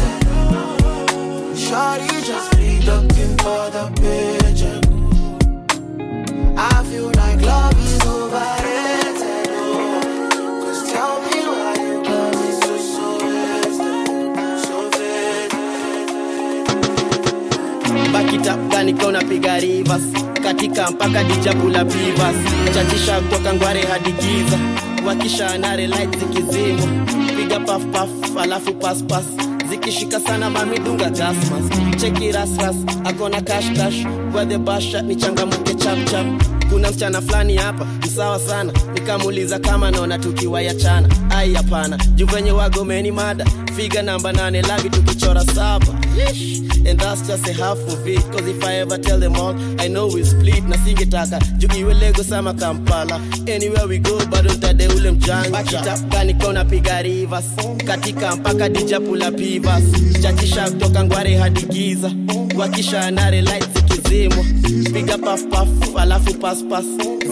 Shorty 1.57 2.21
just 2.21 2.51
be 2.57 2.79
looking 2.85 3.35
for 3.37 3.69
the 3.75 3.85
picture. 3.97 4.81
I 6.55 6.83
feel 6.89 7.09
like 7.21 7.41
love 7.41 7.73
is 7.83 8.01
overrated. 8.05 9.49
Cause 10.61 10.81
tell 10.91 11.15
me 11.25 11.37
why 11.49 11.73
you 11.85 11.95
got 12.03 12.31
me 12.35 12.49
so, 12.61 12.73
so 12.93 13.05
wasted, 13.25 14.07
so 14.65 14.75
faded. 14.91 15.51
Back 18.13 18.29
it 18.31 18.47
up 18.47 18.59
gani 18.71 18.93
kona 18.93 19.19
piga 19.21 19.59
rivers 19.59 20.05
katika 20.47 20.91
mpaka 20.91 21.23
dijabula 21.23 21.83
bivas 21.83 22.35
chatisha 22.73 23.21
kutoka 23.21 23.53
ngware 23.53 23.81
hadi 23.85 24.11
giza. 24.11 24.57
Wakisha 25.07 25.57
nare 25.57 25.87
light 25.87 26.17
zikizimwa. 26.19 26.87
Piga 27.37 27.59
paf 27.59 27.83
paf 27.85 28.09
alafu 28.41 28.73
pas 28.73 29.03
pas 29.03 29.23
zikishika 29.69 30.19
sana 30.19 30.49
mamidunga 30.49 31.09
gasmas 31.09 31.63
cheki 32.01 32.31
rasras 32.31 32.75
akona 33.05 33.41
kashkash 33.41 34.03
cash. 34.33 34.57
Basha 34.59 35.01
ni 35.01 35.15
changamuke 35.15 35.73
chap 35.73 36.05
chap. 36.11 36.25
Kuna 36.69 36.89
msichana 36.89 37.21
fulani 37.21 37.55
hapa 37.57 37.85
msawa 37.85 38.39
sana. 38.39 38.73
Nikamuuliza 38.93 39.59
kama 39.59 39.91
naona 39.91 40.19
tukiwayachana 40.19 41.07
ya 41.07 41.13
chana. 41.17 41.35
Ai 41.37 41.53
hapana. 41.53 41.97
Juvenye 42.15 42.51
wagomeni 42.51 43.11
mada. 43.11 43.45
Figa 43.75 44.01
namba 44.01 44.33
nane 44.33 44.61
lavi 44.61 44.89
tukichora 44.89 45.45
saba. 45.45 45.87
And 46.21 46.99
that's 46.99 47.21
just 47.27 47.47
a 47.47 47.53
half 47.53 47.77
of 47.77 48.07
it. 48.07 48.21
Cause 48.31 48.47
if 48.47 48.63
I 48.63 48.75
ever 48.75 48.97
tell 48.97 49.19
them 49.19 49.35
all 49.35 49.55
I 49.81 49.87
know 49.87 50.07
we 50.07 50.23
split. 50.23 50.63
Na 50.63 50.77
singetaka 50.77 51.39
juu 51.57 51.79
iwe 51.79 51.93
Lagos 51.93 52.31
ama 52.31 52.53
Kampala. 52.53 53.21
Anywhere 53.47 53.87
we 53.87 53.99
go 53.99 54.17
bado 54.31 54.53
ntade 54.53 54.87
ule 54.87 55.11
mjanja 55.11 55.97
kanikona 56.09 56.65
piga 56.65 57.01
rivers. 57.01 57.45
Katika 57.85 58.35
mpaka 58.35 58.69
dijapula 58.69 59.31
pivas. 59.31 59.83
Chachisha 60.21 60.69
kutoka 60.69 61.03
ngware 61.03 61.35
hadi 61.37 61.61
giza. 61.61 62.11
Wakisha 62.57 63.11
nare 63.11 63.41
light 63.41 63.67
zikizimwa 63.75 64.45
piga 64.93 65.17
paf 65.17 65.43
paf 65.43 65.67
alafu 65.97 66.33
pas 66.33 66.63
pas 66.63 66.85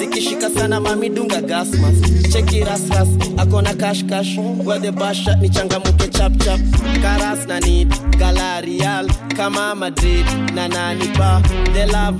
zikishika 0.05 0.49
sana 0.49 0.79
mamidunga 0.81 1.41
gasmas 1.41 1.95
cheki 2.31 2.59
rasras 2.63 3.07
akona 3.37 3.73
kashkash 3.73 4.37
wedhebasha 4.65 5.35
ni 5.35 5.49
changamuke 5.49 6.07
chapchap 6.07 6.59
karas 7.01 7.47
na 7.47 7.59
nid 7.59 7.89
galarial 8.19 9.07
kama 9.37 9.75
madrid. 9.75 10.25
Na 10.55 10.67
nanipa 10.67 11.41
the 11.73 11.85
love 11.87 12.17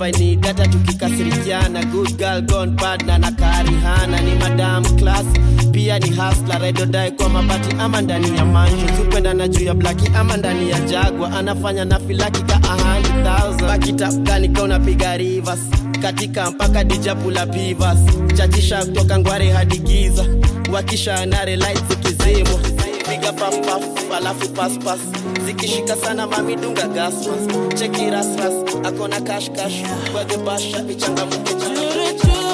tukikasirikiana 0.70 1.84
good 1.92 2.18
girl 2.18 2.40
gone 2.42 2.76
bad 2.76 3.06
na 3.06 3.18
nakarihana 3.18 4.20
ni 4.20 4.34
madam 4.34 4.84
class 4.98 5.24
pia 5.72 5.98
ni 5.98 6.10
hasla 6.10 6.58
redodai 6.58 7.10
kwa 7.12 7.28
mabati 7.28 7.76
ama 7.78 8.00
ndani 8.00 8.36
ya 8.36 8.44
manjo. 8.44 8.86
Zupenda 8.96 9.34
na 9.34 9.48
juu 9.48 9.64
ya 9.64 9.74
blaki 9.74 10.10
ama 10.18 10.36
ndani 10.36 10.70
ya 10.70 10.80
jagwa 10.80 11.32
anafanya 11.32 11.84
na 11.84 11.98
ka 11.98 12.58
100,000 12.58 13.66
bakitapganika 13.66 14.62
unapiga 14.62 15.16
rivers 15.16 15.60
katika 15.98 16.50
mpaka 16.50 16.84
dijapula 16.84 17.46
pivas. 17.46 17.98
Chachisha 18.36 18.84
kutoka 18.84 19.18
ngware 19.18 19.50
hadi 19.50 19.78
giza. 19.78 20.24
Wakisha 20.72 21.26
nare 21.26 21.56
light 21.56 21.82
zikizimwa. 21.88 22.60
Piga 23.10 23.32
papaf 23.32 23.84
alafu 24.16 24.48
paspas 24.48 25.00
zikishika 25.46 25.96
sana 25.96 26.26
mamidunga 26.26 26.86
gasmas. 26.88 27.46
Cheki 27.78 28.10
rasras 28.10 28.54
akona 28.84 29.20
kashkash 29.20 29.74
wagebasha 30.14 30.84
ichangamuke 30.90 31.54
changamuke 31.54 32.45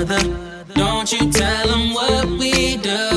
other. 0.00 0.64
Don't 0.74 1.12
you 1.12 1.30
tell 1.30 1.68
them 1.68 1.92
what 1.92 2.24
we 2.26 2.76
do. 2.76 3.10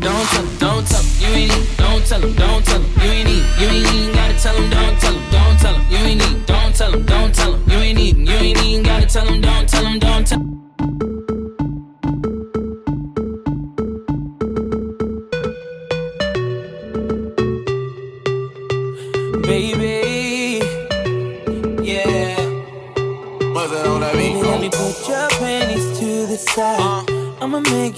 Don't 0.00 0.26
tell 0.32 0.42
them, 0.42 0.58
don't 0.58 0.86
tell 0.86 1.02
them, 1.02 1.10
you 1.20 1.28
ain't, 1.28 1.76
don't 1.76 2.06
tell 2.06 2.20
them, 2.20 2.34
don't 2.34 2.64
tell 2.64 2.80
them, 2.80 2.90
you 3.02 3.10
ain't, 3.10 3.28
you 3.60 3.68
ain't 3.68 4.14
gotta 4.14 4.38
tell 4.38 4.54
them, 4.54 4.70
don't. 4.70 4.83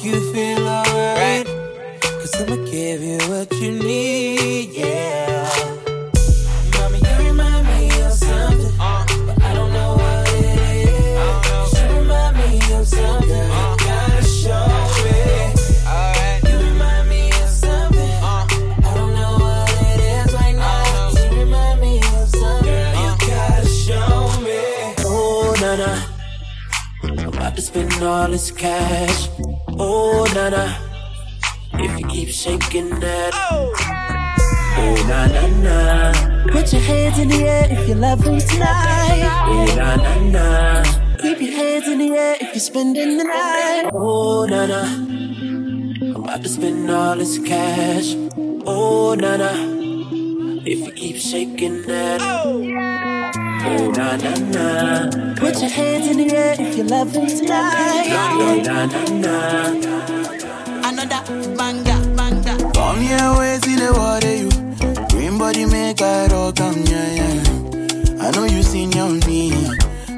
You 0.06 0.32
feel 0.32 0.55
all 47.06 47.16
this 47.16 47.38
cash. 47.38 48.16
Oh, 48.66 49.14
na 49.14 49.36
na. 49.36 49.50
If 50.66 50.78
you 50.86 50.92
keep 50.92 51.16
shaking 51.16 51.82
that. 51.82 52.20
Oh. 52.20 52.58
oh, 53.68 53.90
na 53.96 54.16
na 54.16 54.32
na. 54.54 55.34
Put 55.36 55.60
your 55.60 55.70
hands 55.70 56.06
in 56.10 56.18
the 56.18 56.34
air 56.34 56.56
if 56.58 56.76
you 56.76 56.82
love 56.82 57.14
me 57.14 57.28
tonight. 57.28 58.10
Oh, 58.10 58.58
na 58.66 58.86
na 58.86 59.02
na. 59.22 59.34
Another 60.88 61.22
banger, 61.54 62.00
banger. 62.18 62.56
Come 62.74 63.00
here, 63.00 63.30
wait 63.38 63.62
till 63.62 63.78
the 63.78 63.90
water 63.94 64.34
you. 64.42 64.50
Green 65.10 65.38
body 65.38 65.64
make 65.64 66.02
I 66.02 66.26
rock 66.26 66.58
am, 66.60 66.74
yeah, 66.90 67.10
yeah. 67.18 68.24
I 68.24 68.30
know 68.32 68.46
you 68.46 68.62
seen 68.64 68.98
on 68.98 69.20
me. 69.30 69.54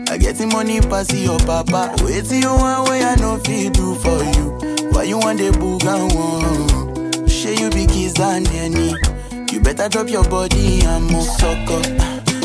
I 0.09 0.16
get 0.16 0.37
the 0.37 0.46
money 0.46 0.81
pass 0.81 1.12
your 1.12 1.38
papa. 1.40 1.94
Wait 2.03 2.24
till 2.24 2.40
you 2.40 2.48
want 2.48 2.88
way 2.88 3.05
I 3.05 3.14
know 3.16 3.37
fit 3.44 3.74
do 3.74 3.94
for 3.96 4.24
you. 4.24 4.78
Why 4.92 5.05
you 5.05 5.18
want 5.18 5.38
the 5.38 5.51
book 5.59 5.85
and 5.85 6.12
one? 6.14 7.29
Share 7.29 7.55
you 7.55 7.70
be 7.70 7.87
kiss 7.87 8.18
and 8.18 8.48
any. 8.48 8.94
You 9.53 9.61
better 9.61 9.88
drop 9.88 10.09
your 10.09 10.24
body 10.24 10.83
and 10.85 11.05
move 11.11 11.24
sucker. 11.24 11.83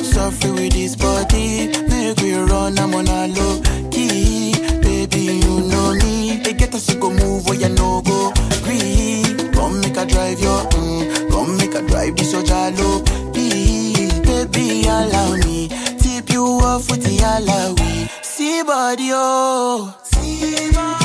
Suffer 0.03 0.53
with 0.53 0.73
this 0.73 0.95
body. 0.95 1.67
Make 1.89 2.17
we 2.21 2.33
run, 2.35 2.77
I'm 2.79 2.93
on 2.95 3.07
a 3.07 3.27
low 3.27 3.61
key. 3.91 4.53
Baby, 4.81 5.39
you 5.43 5.61
know 5.69 5.93
me. 5.95 6.37
They 6.43 6.53
get 6.53 6.73
us 6.75 6.85
to 6.87 6.95
go 6.95 7.09
move 7.11 7.45
where 7.47 7.59
you 7.59 7.69
no 7.69 8.01
go. 8.01 8.31
Green. 8.63 9.51
Come 9.53 9.81
make 9.81 9.97
a 9.97 10.05
drive 10.05 10.39
your, 10.39 10.61
mm. 10.71 11.31
Come 11.31 11.57
make 11.57 11.73
a 11.75 11.81
drive 11.81 12.15
this 12.15 12.31
your 12.33 12.43
jalo. 12.43 13.03
Baby, 13.33 14.83
allow 14.87 15.35
me. 15.37 15.69
Tip 15.99 16.29
you 16.29 16.43
off 16.43 16.89
with 16.89 17.03
the 17.03 17.17
alawi. 17.17 18.09
See 18.23 18.61
body, 18.63 19.09
oh. 19.13 19.95
See 20.03 20.71
body. 20.71 21.02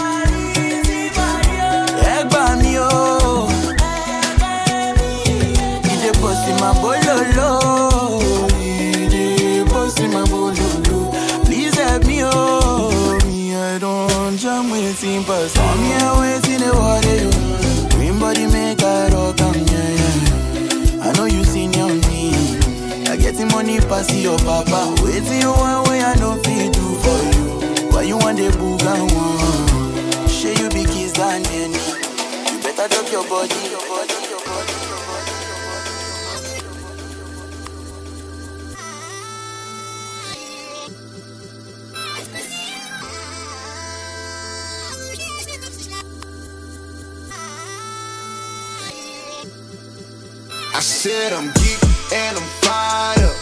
Please 11.45 11.75
help 11.79 12.05
me, 12.05 12.21
oh. 12.23 13.19
Me, 13.27 13.55
I 13.55 13.79
don't 13.79 14.37
jam 14.37 14.71
waiting 14.71 15.25
pass. 15.25 15.55
Come 15.55 15.85
here, 15.85 16.13
waiting 16.21 16.61
the 16.61 16.73
water. 16.75 17.97
Green 17.97 18.19
make 18.53 18.83
I 18.83 19.09
yeah. 19.73 21.05
I 21.05 21.13
know 21.17 21.27
you 21.27 21.45
seen 21.45 21.75
on 21.77 22.01
me. 22.09 22.33
I 23.09 23.17
get 23.17 23.35
the 23.37 23.47
money 23.53 23.81
pass 23.81 24.15
your 24.15 24.39
papa. 24.39 24.95
Waiting 25.03 25.41
you 25.41 25.51
want 25.51 25.89
way 25.89 26.03
I 26.03 26.15
know 26.17 26.37
fit 26.43 26.73
do 26.73 26.95
for 27.03 27.19
you. 27.33 27.91
Why 27.93 28.03
you 28.03 28.19
want 28.19 28.39
the 28.39 28.51
book 28.59 28.83
and 28.83 29.11
one? 29.13 30.29
Share 30.29 30.53
you 30.53 30.69
be 30.71 30.85
kiss 30.85 31.19
and 31.19 31.47
any. 31.47 31.78
Your 32.79 32.87
body, 32.87 33.11
your 33.11 33.27
body. 33.27 34.15
I 50.73 50.81
said 50.81 51.33
I'm 51.33 51.47
geek 51.55 51.83
and 52.15 52.37
I'm 52.37 52.45
fired 52.63 53.25
up. 53.25 53.35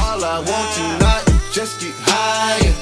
All 0.00 0.24
I 0.24 0.38
want 0.40 0.74
tonight 0.74 1.28
is 1.28 1.54
just 1.54 1.80
get 1.80 1.94
higher. 2.00 2.74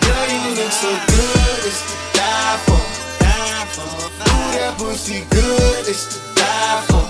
Girl, 0.00 0.28
you 0.32 0.62
look 0.62 0.72
so 0.72 0.88
good, 0.88 1.66
it's 1.66 1.82
to 1.82 2.18
die 2.18 2.56
for. 2.64 2.95
Ooh, 3.36 4.08
that 4.56 4.74
pussy 4.78 5.20
good, 5.30 5.88
it's 5.88 6.16
to 6.16 6.34
die 6.40 6.84
for. 6.88 7.04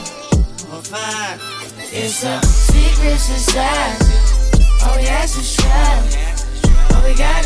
It's 1.93 2.25
a 2.25 2.41
secret 2.45 3.19
society. 3.19 4.05
Oh, 4.83 4.91
All 4.91 4.97
we 4.97 5.07
ask 5.07 5.39
is 5.39 5.55
try. 5.57 6.03
All 6.97 7.03
we 7.05 7.15
got 7.17 7.46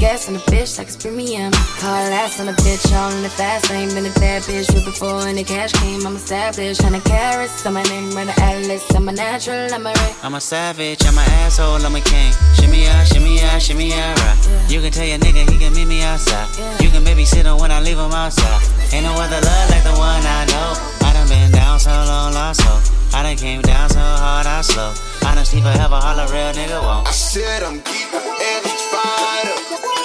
Gas 0.00 0.30
on 0.30 0.36
a 0.36 0.38
bitch, 0.48 0.78
like 0.78 0.86
it's 0.86 0.96
premium. 0.96 1.52
Hard 1.52 2.10
ass 2.10 2.40
on 2.40 2.48
a 2.48 2.54
bitch, 2.54 2.90
all 2.96 3.12
in 3.12 3.22
the 3.22 3.28
fast 3.28 3.68
lane. 3.68 3.90
Been 3.90 4.06
a 4.06 4.14
bad 4.18 4.40
bitch 4.44 4.72
with 4.72 4.86
before 4.86 5.20
the 5.20 5.44
cash 5.44 5.72
came. 5.74 6.06
I'm 6.06 6.16
established. 6.16 6.80
Hundred 6.80 7.04
carats, 7.04 7.66
on 7.66 7.74
my 7.74 7.82
name, 7.82 8.10
run 8.12 8.30
atlas. 8.30 8.82
I'm 8.96 9.06
a 9.10 9.12
natural, 9.12 9.68
I'm 9.74 9.86
a 9.86 9.92
ray. 9.92 10.14
I'm 10.22 10.32
a 10.32 10.40
savage, 10.40 11.04
I'm 11.04 11.18
an 11.18 11.28
asshole, 11.44 11.84
I'm 11.84 11.94
a 11.94 12.00
king. 12.00 12.32
Shimmy 12.54 12.88
out, 12.88 13.08
shimmy 13.08 13.42
out, 13.42 13.60
shimmy 13.60 13.92
out, 13.92 14.18
right. 14.20 14.70
You 14.70 14.80
can 14.80 14.90
tell 14.90 15.06
your 15.06 15.18
nigga 15.18 15.46
he 15.50 15.58
can 15.58 15.74
meet 15.74 15.86
me 15.86 16.02
outside. 16.02 16.48
You 16.82 16.88
can 16.88 17.04
babysit 17.04 17.44
him 17.44 17.58
when 17.58 17.70
I 17.70 17.82
leave 17.82 17.98
him 17.98 18.12
outside. 18.12 18.62
Ain't 18.94 19.04
no 19.04 19.12
other 19.12 19.40
love 19.44 19.68
like 19.68 19.84
the 19.84 19.92
one 20.00 20.24
I 20.24 20.46
know. 20.46 20.99
Been 21.30 21.52
down 21.52 21.78
so 21.78 21.90
long, 21.90 22.34
lost 22.34 22.60
hope. 22.62 22.82
I 23.14 23.22
done 23.22 23.36
came 23.36 23.62
down 23.62 23.88
so 23.88 24.00
hard, 24.00 24.48
I 24.48 24.62
slow. 24.62 24.92
Honesty 25.24 25.60
forever, 25.60 25.94
all 25.94 26.18
a 26.18 26.26
real 26.26 26.52
nigga 26.52 26.82
won't. 26.82 27.06
I 27.06 27.12
said 27.12 27.62
I'm 27.62 27.76
geek 27.76 28.12
and 28.12 28.66
I'm 28.66 29.99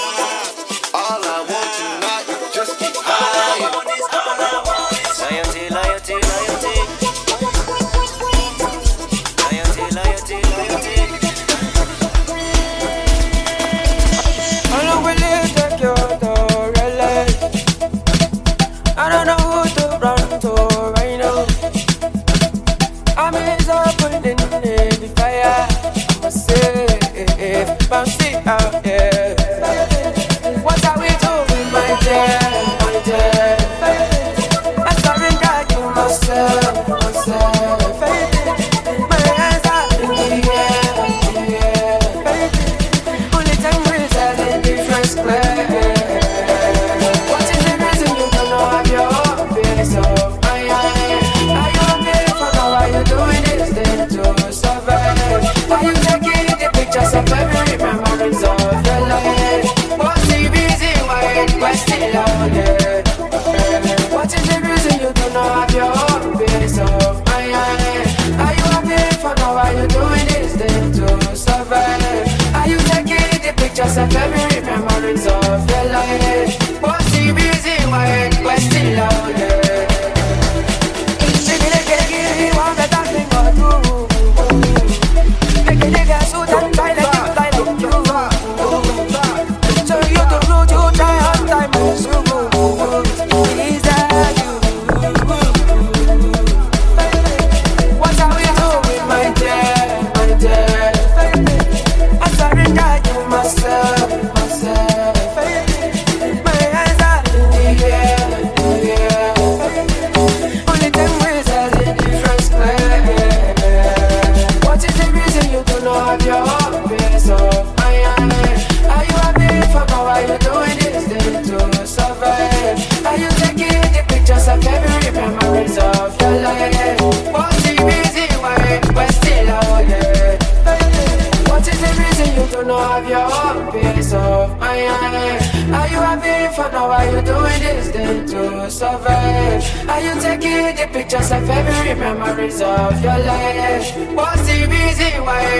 safe, 27.86 27.90
but 27.90 28.06
see 28.06 28.36
out 28.36 28.85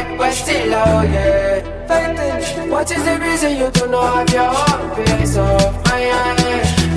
why 0.04 0.18
we're 0.18 0.32
still 0.32 0.74
out 0.74 1.08
here? 1.08 1.64
Fighting. 1.88 2.70
What 2.70 2.92
is 2.92 3.04
the 3.04 3.18
reason 3.20 3.58
you 3.58 3.70
do 3.72 3.88
not 3.88 4.16
have 4.16 4.30
your 4.34 4.50
own 4.50 4.96
peace 4.96 5.38
of 5.38 5.74
mind? 5.86 6.40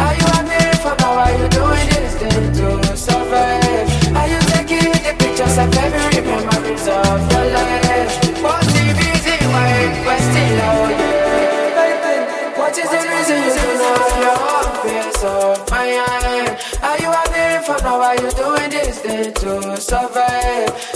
Are 0.02 0.14
you 0.18 0.26
happy 0.34 0.76
for 0.82 0.94
now? 0.98 1.18
Are 1.24 1.32
you 1.32 1.48
doing 1.48 1.88
this 1.94 2.14
thing 2.18 2.52
to 2.58 2.96
survive? 2.96 4.16
Are 4.16 4.28
you 4.28 4.40
taking 4.50 4.90
the 4.90 5.14
pictures 5.18 5.58
of 5.58 5.74
every 5.76 6.20
memories 6.26 6.88
of 6.88 7.32
your 7.32 7.46
life? 7.54 8.14
What's 8.42 8.66
the 8.74 8.84
reason 8.98 9.40
why 9.52 9.72
we're 10.06 10.22
still 10.28 10.60
out? 10.66 10.90
Fighting. 11.76 12.24
What 12.58 12.74
is 12.78 12.88
the 12.90 13.00
reason 13.12 13.38
you 13.44 13.52
do 13.58 13.66
not 13.78 13.96
have 14.02 14.18
your 14.24 14.38
own 14.54 14.70
peace 14.82 15.22
of 15.24 15.70
mind? 15.70 16.50
Are 16.82 16.98
you 16.98 17.10
happy 17.18 17.46
for 17.64 17.78
now? 17.84 18.00
Are 18.00 18.16
you 18.16 18.30
doing 18.32 18.70
this 18.70 18.98
thing 19.00 19.32
to 19.34 19.76
survive? 19.80 20.07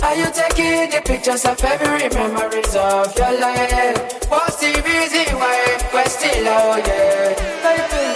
Are 0.02 0.14
you 0.16 0.26
taking 0.32 0.90
the 0.90 1.00
pictures 1.04 1.44
of 1.44 1.62
every 1.64 2.08
memories 2.10 2.74
of 2.74 3.16
your 3.16 3.32
life? 3.40 4.28
What's 4.28 4.56
the 4.60 4.72
reason 4.84 5.34
why 5.38 5.78
we're 5.92 6.04
still 6.06 6.48
out 6.48 6.86
here? 6.86 7.34
Fighting. 7.62 8.14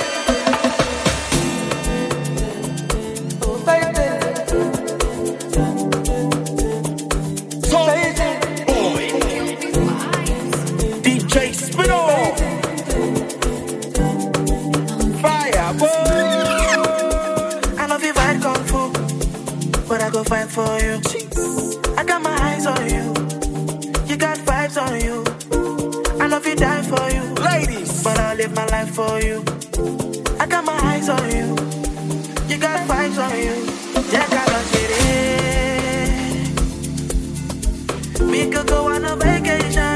Oh, 3.42 3.58
fighting. 3.64 4.22
DJ 11.02 11.54
Spinall. 11.54 12.34
Fire, 15.22 15.74
boy. 15.74 15.86
I 17.78 17.86
love 17.86 18.02
you 18.02 18.12
fight 18.12 18.40
kung 18.42 18.64
fu, 18.64 18.90
but 19.88 20.02
I 20.02 20.10
go 20.10 20.24
fight 20.24 20.48
for 20.48 20.78
you. 20.80 21.25
I 21.96 22.04
got 22.04 22.22
my 22.22 22.36
eyes 22.48 22.66
on 22.66 22.82
you. 22.88 23.04
You 24.06 24.16
got 24.16 24.38
vibes 24.38 24.76
on 24.80 25.00
you. 25.00 25.24
I 26.20 26.26
love 26.26 26.46
you, 26.46 26.56
die 26.56 26.82
for 26.82 27.10
you. 27.10 27.22
Ladies, 27.34 28.02
but 28.02 28.18
I'll 28.18 28.36
live 28.36 28.54
my 28.54 28.66
life 28.66 28.90
for 28.94 29.20
you. 29.20 29.44
I 30.40 30.46
got 30.46 30.64
my 30.64 30.78
eyes 30.90 31.08
on 31.08 31.30
you. 31.30 31.56
You 32.48 32.58
got 32.58 32.80
vibes 32.88 33.18
on 33.18 33.36
you. 33.38 33.54
Yeah, 34.12 34.24
I 34.24 34.30
got 34.36 34.52
on 34.56 34.64
We 38.30 38.50
could 38.50 38.66
go 38.66 38.88
on 38.88 39.04
a 39.04 39.16
vacation. 39.16 39.95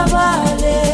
Uvusabalele 0.00 0.89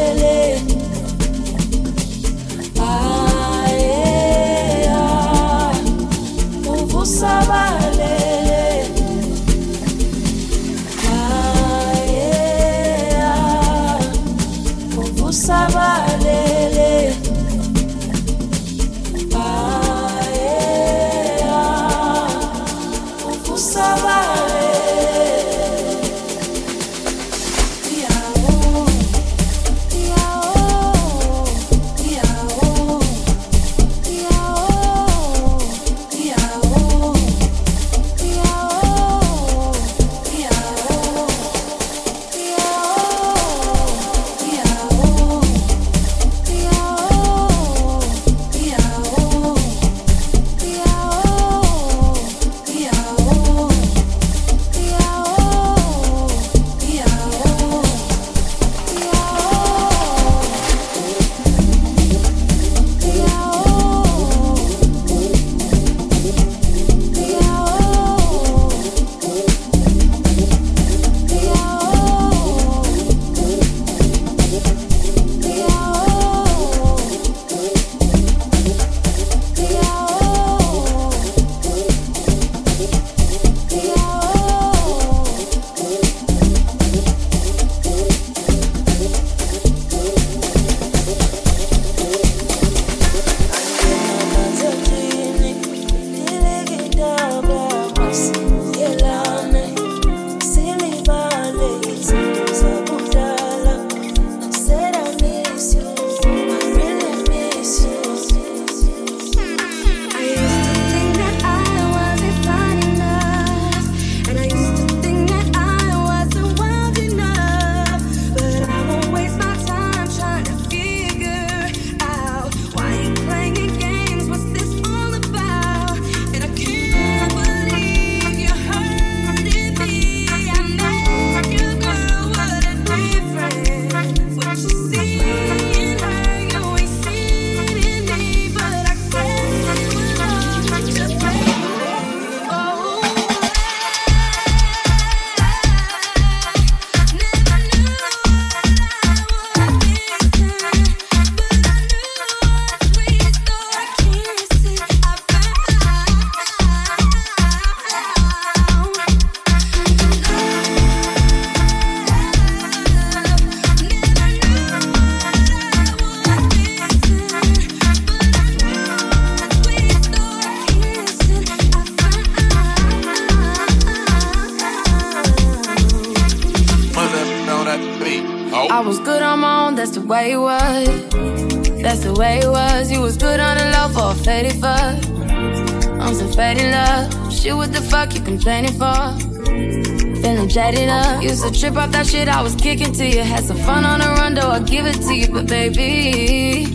Trip 191.59 191.75
off 191.75 191.91
that 191.91 192.05
shit 192.05 192.27
I 192.27 192.43
was 192.43 192.53
kicking 192.53 192.93
to 192.93 193.05
you. 193.05 193.23
Had 193.23 193.43
some 193.43 193.57
fun 193.57 193.83
on 193.83 193.99
the 193.99 194.05
run, 194.05 194.35
though 194.35 194.51
I 194.51 194.59
give 194.59 194.85
it 194.85 195.01
to 195.07 195.13
you. 195.15 195.27
But 195.27 195.47
baby, 195.47 196.65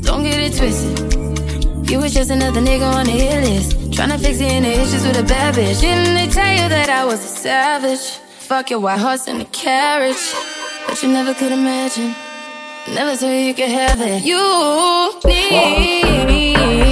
don't 0.00 0.22
get 0.22 0.40
it 0.40 0.56
twisted. 0.56 1.90
You 1.90 1.98
was 1.98 2.14
just 2.14 2.30
another 2.30 2.62
nigga 2.62 2.90
on 2.90 3.04
the 3.04 3.12
hit 3.12 3.44
list. 3.44 3.76
Tryna 3.90 4.18
fix 4.18 4.40
any 4.40 4.68
issues 4.68 5.06
with 5.06 5.18
a 5.18 5.22
bad 5.22 5.54
bitch. 5.54 5.82
Didn't 5.82 6.14
they 6.14 6.28
tell 6.28 6.50
you 6.50 6.66
that 6.70 6.88
I 6.88 7.04
was 7.04 7.22
a 7.22 7.28
savage? 7.28 8.16
Fuck 8.48 8.70
your 8.70 8.80
white 8.80 9.00
horse 9.00 9.28
and 9.28 9.42
a 9.42 9.44
carriage. 9.44 10.34
But 10.86 11.02
you 11.02 11.10
never 11.10 11.34
could 11.34 11.52
imagine. 11.52 12.14
Never 12.88 13.14
thought 13.16 13.28
you 13.28 13.52
could 13.52 13.68
have 13.68 14.00
it. 14.00 14.22
You 14.24 15.12
needed 15.26 16.91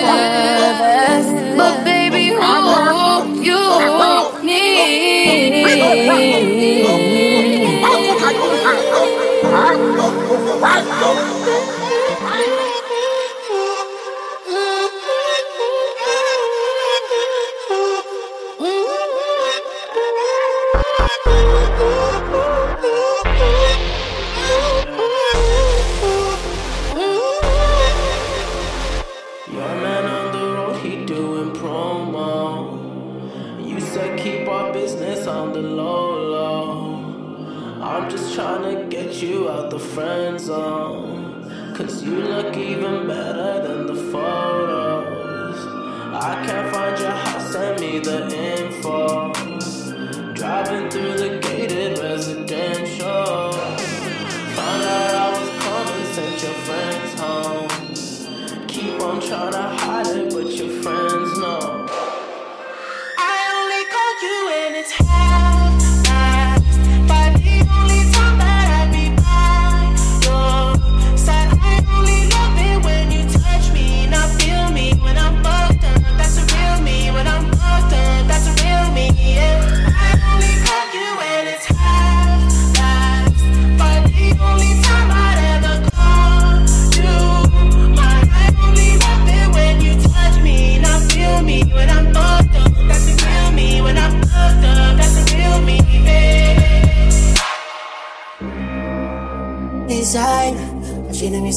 fast. 0.82 1.29
But 1.55 1.84
baby, 1.86 2.01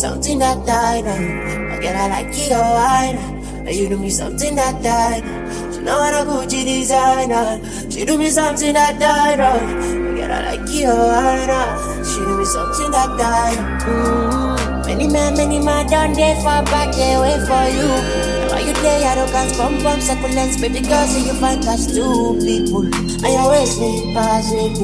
something 0.04 0.38
that 0.38 0.66
died. 0.66 1.06
Uh. 1.06 1.72
I 1.72 1.80
get 1.80 1.96
I 1.96 2.06
like 2.08 2.36
it, 2.36 2.52
oh, 2.52 2.76
I. 2.76 3.70
You 3.70 3.88
do 3.88 3.96
me 3.98 4.10
something 4.10 4.54
that 4.56 4.82
died. 4.82 5.24
Uh. 5.24 5.72
She 5.72 5.80
know 5.80 5.98
I'm 5.98 6.28
a 6.28 6.30
Gucci 6.30 6.60
designer. 6.64 7.58
She 7.90 8.02
uh. 8.02 8.04
do 8.04 8.18
me 8.18 8.28
something 8.28 8.74
that 8.74 8.98
died. 9.00 9.40
I 9.40 10.16
get 10.16 10.30
I 10.30 10.56
like 10.56 10.68
it, 10.68 10.84
oh, 10.86 11.08
I. 11.08 12.04
She 12.04 12.20
do 12.20 12.36
me 12.36 12.44
something 12.44 12.90
that 12.90 13.10
died. 13.16 13.58
Mm. 13.88 14.86
Many 14.86 15.06
men, 15.08 15.36
many 15.36 15.58
man 15.64 15.86
done 15.86 16.12
there 16.12 16.36
for 16.36 16.60
back, 16.68 16.94
they 16.94 17.16
wait 17.16 17.40
for 17.48 17.64
you. 17.72 18.33
You? 18.66 18.72
I 18.72 19.14
don't 19.14 19.30
cast 19.30 19.56
pump 19.58 19.82
pump 19.82 20.00
succulents, 20.00 20.60
baby 20.60 20.80
girl, 20.80 21.06
say 21.06 21.20
you 21.26 21.34
find 21.34 21.62
catch 21.62 21.86
two 21.86 22.38
people. 22.40 22.84
You 22.84 23.36
always 23.38 23.78
me 23.78 24.14
pass 24.14 24.50
me. 24.52 24.74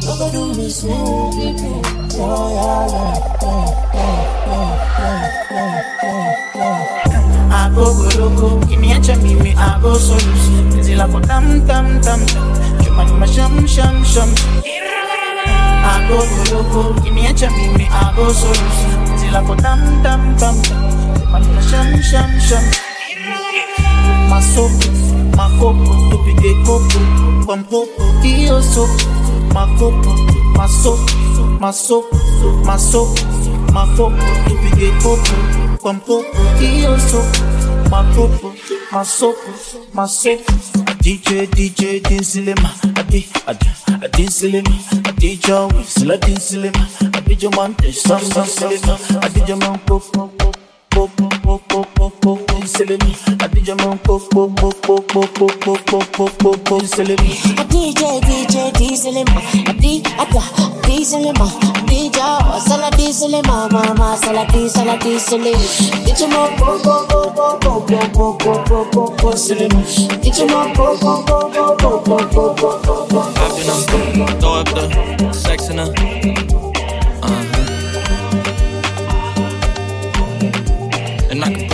Don't 0.00 0.18
go 0.18 0.30
do 0.32 0.54
me 0.54 0.68
smooth, 0.70 1.34
people. 1.34 1.82
Yeah, 2.18 2.50
yeah, 2.50 2.88
yeah. 3.42 3.78
agogoloko 7.50 8.66
kiniacha 8.66 9.16
mimi 9.16 9.50
ago 9.50 9.94
solusi 9.98 10.82
zilako 10.82 11.20
tam 11.20 11.66
tam 11.66 12.00
tam 12.00 12.20
tam 12.26 12.46
chumani 12.84 13.12
masham 13.12 13.66
sham 13.68 14.04
sham 14.04 14.30
agogoloko 15.94 16.94
kiniacha 17.02 17.48
solusi 18.40 18.88
tam 19.22 19.56
tam 19.62 19.80
tam 20.02 20.36
tam 20.36 20.54
chumani 21.20 21.48
masham 21.56 22.02
sham 22.02 22.30
sham 22.40 22.87
masoko 24.28 24.84
makopo 25.36 25.96
tupige 26.10 26.54
kopo 26.54 26.98
kwa 27.46 27.56
mkopo 27.56 28.02
iyo 28.24 28.62
soko 28.62 28.96
makopo 29.54 30.14
masoko 30.56 31.10
masoko 31.60 32.16
masoko 32.64 33.14
makopo 33.72 34.22
tupige 34.48 34.90
kopo 35.02 35.32
kwa 35.82 35.92
mkopo 35.92 36.36
iyo 36.62 36.98
soko 37.00 37.38
makopo 37.90 38.54
masoko 38.92 39.50
masoko 39.94 40.52
DJ 41.00 41.28
DJ 41.54 41.82
dinsilema 42.08 42.70
adi 42.94 43.28
adi 43.46 43.66
adinsilema 44.04 44.70
adija 45.08 45.60
wisla 45.60 46.16
dinsilema 46.16 46.86
adija 47.12 47.50
man 47.50 47.74
sam 48.04 48.20
sam 48.34 48.46
silema 48.46 48.98
adija 49.22 49.56
man 49.56 49.78
kopo 49.78 50.30
adi 50.98 51.12
jamante, 51.20 51.38
sam, 51.38 51.38
sam, 51.38 51.38
silema, 51.38 51.38
adi 51.38 51.38
jamante, 51.38 51.38
popo, 51.38 51.38
popo, 51.42 51.68
popo, 51.68 51.84
popo, 51.94 52.10
popo, 52.20 52.54
din 52.54 52.66
silema, 52.66 53.04
adi 53.44 53.60
jamante, 53.60 54.02
popo, 54.04 54.48
popo, 54.48 55.00
popo, 55.02 55.46
popo, 55.46 55.98
popo, 56.06 56.28
popo, 56.38 56.78
din 56.78 56.88
silema. 56.88 57.22
DJ, 57.68 58.20
DJ, 58.26 58.72
diesel 58.78 59.24
Adi, 59.68 60.02
ada, 60.18 60.42
diesel 60.86 61.32
ma 61.38 61.46
DJ, 61.86 62.18
sala 62.66 62.90
diesel 62.96 63.40
ma 63.46 63.68
Mama, 63.68 64.16
sala 64.16 64.44
diesel, 64.46 64.70
sala 64.70 64.96
diesel 64.98 65.42
DJ 66.04 66.26
mo, 66.32 66.48
go, 66.58 66.78
go, 66.82 67.06
go, 67.06 67.30
go, 67.34 67.58
go, 67.60 67.80
go, 67.86 68.08
go, 68.12 68.36
go, 68.38 68.64
go, 68.64 68.84
go, 68.90 69.16
go, 69.16 69.36
silema 69.36 69.82
DJ 70.20 70.50
mo, 70.50 70.72
go, 70.74 70.96
go, 70.98 71.22
go, 71.22 71.48
go, 71.48 71.76
go, 71.76 72.02
go, 72.02 72.26
go, 72.32 72.54
go, 72.54 72.80
go, 72.82 73.06
go 73.06 73.20
I've 73.36 73.54
been 73.56 74.20
up, 74.22 74.40
throw 74.40 74.54
up 74.54 74.66
the 74.66 75.32
sex 75.32 75.68
in 75.68 75.78
her. 75.78 76.47
And 81.30 81.44
I 81.44 81.52
can 81.52 81.67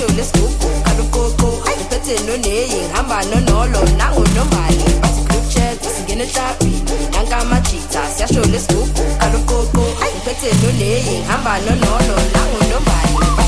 ngithole 0.00 0.22
isigugu 0.22 0.68
kalugogo 0.84 1.48
ngiphethe 1.76 2.14
noneyi 2.26 2.66
ngihamba 2.66 3.24
nonolo 3.24 3.80
nangu 3.98 4.24
nombali 4.34 4.84
bathi 5.02 5.22
group 5.28 5.48
chat 5.52 5.82
singene 5.96 6.24
hlabi 6.24 6.72
nanka 7.12 7.36
amajita 7.36 8.00
siyashola 8.16 8.56
isigugu 8.56 9.02
kalugogo 9.20 9.84
ngiphethe 10.12 10.48
noneyi 10.62 11.18
ngihamba 11.18 11.58
nonolo 11.66 12.16
nangu 12.34 12.58
nombali 12.70 13.39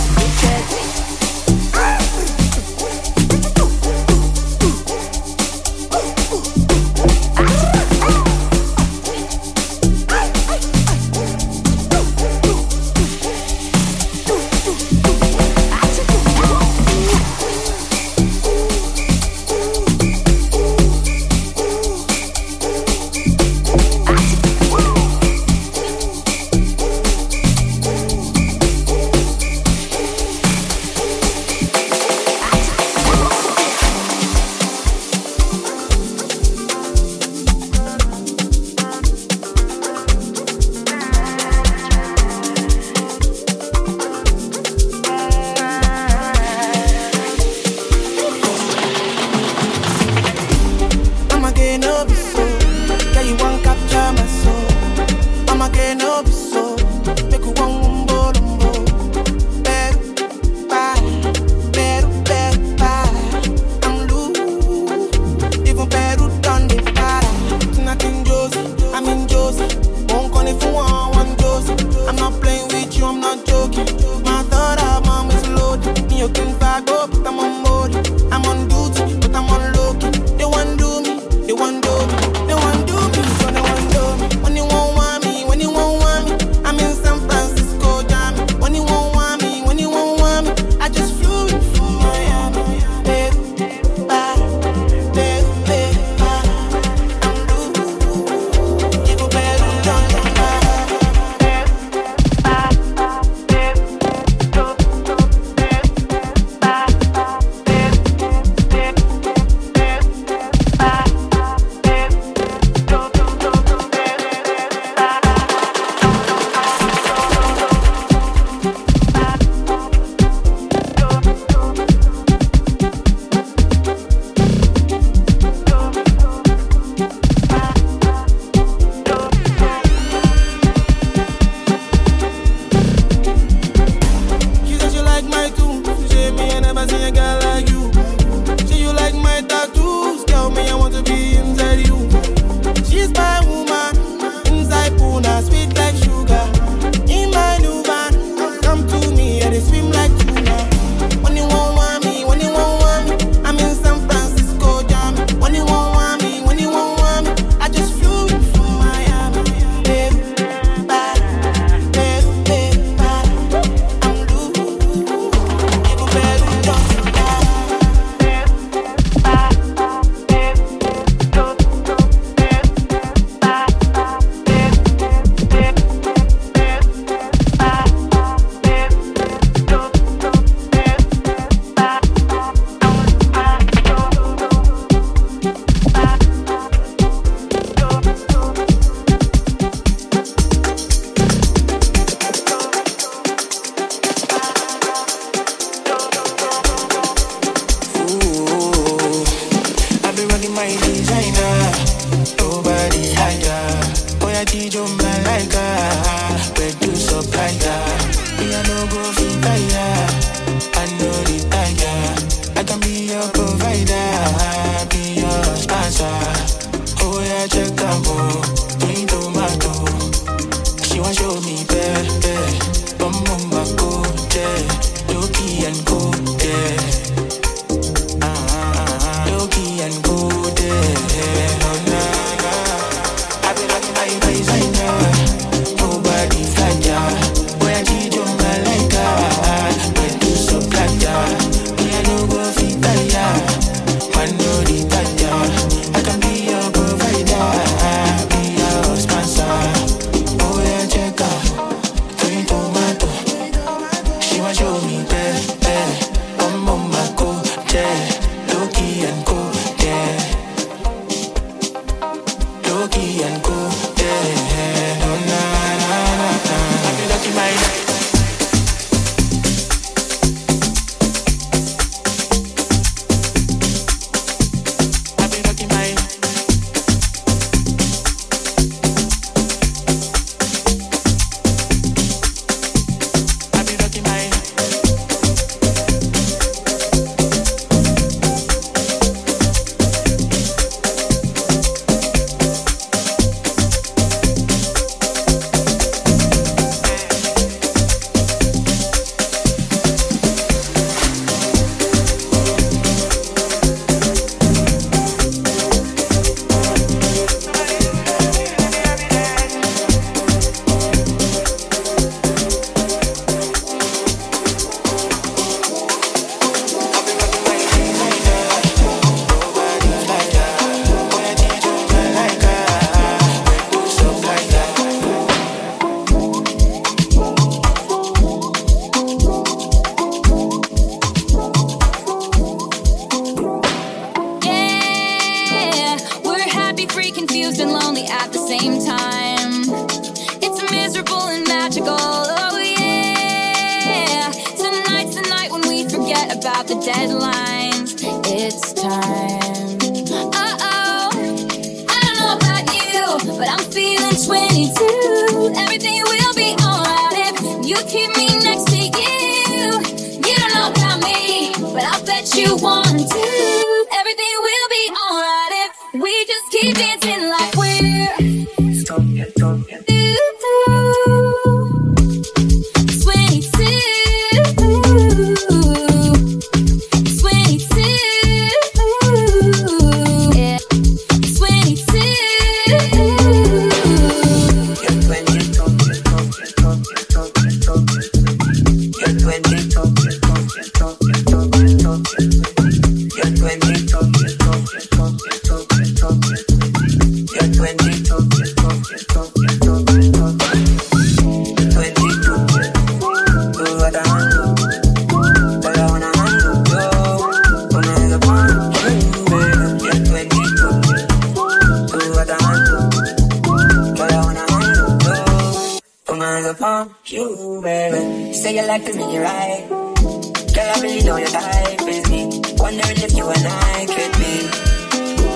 like 418.72 418.84
to 418.86 418.92
you 418.96 419.20
right? 419.20 419.68
Girl, 419.68 420.70
I 420.74 420.80
really 420.80 421.02
know 421.04 421.16
your 421.18 421.28
type 421.28 421.82
is 421.82 422.08
me. 422.08 422.40
Wondering 422.56 423.00
if 423.04 423.12
you 423.14 423.28
and 423.28 423.46
I 423.46 423.84
could 423.84 424.12
be. 424.16 424.34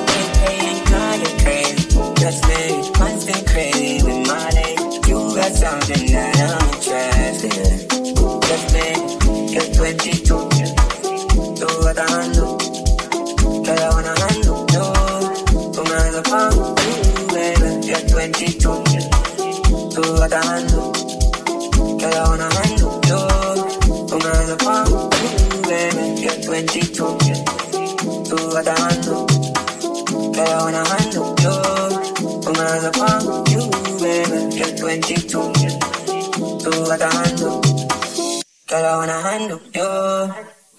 Hey, 0.08 0.26
hey, 0.40 0.80
girl, 0.88 1.14
you're 1.20 1.36
crazy. 1.44 1.84
Just 2.16 2.40
me, 2.48 2.60
must 2.98 3.26
been 3.28 3.44
crazy 3.44 4.02
with 4.06 4.20
my 4.26 4.48
name. 4.56 4.80
You 5.08 5.18
got 5.36 5.52
something 5.52 6.04
that 6.16 6.32
I'm 6.48 6.64
interested 6.76 7.56
in. 7.66 7.78
Just 8.48 8.66
me, 8.72 8.88
you're 9.52 9.70
22. 9.74 10.24
Do 11.60 11.68
what 11.84 11.98
I 11.98 12.08
handle. 12.16 12.56
Girl, 13.66 13.82
I 13.84 13.88
wanna 13.96 14.14
handle 14.24 14.60
you. 14.72 14.86
Put 15.76 15.84
my 15.84 15.96
hands 16.00 16.16
upon 16.22 16.56
you, 16.56 17.24
baby. 17.36 17.68
You're 17.84 18.04
22. 18.08 18.56
Do 19.92 20.02
what 20.20 20.32
I 20.32 20.42
handle. 20.52 20.92
Girl, 22.00 22.14
I 22.14 22.28
wanna 22.30 22.48
handle 22.54 22.65
tú, 26.80 27.16
tú 28.28 28.56
atajando, 28.56 29.26
pero 30.32 30.52
aún 30.60 30.74
amando 30.74 31.34
yo, 31.42 31.62
I'm 32.46 32.56
eyes 32.56 32.84
upon 32.84 33.44
you, 33.46 33.70
baby, 34.00 34.56
you're 34.56 34.76
22, 34.76 35.52
tú 36.62 36.92
atajando, 36.92 37.60
pero 38.66 38.88
aún 38.88 39.10
amando 39.10 39.60
yo, 39.72 40.28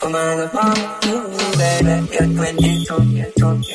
I'm 0.02 0.16
eyes 0.16 0.45
upon 0.45 0.76
you, 1.04 1.18
baby, 1.58 2.08
you're 2.12 2.28
22, 2.28 3.34
tú 3.36 3.66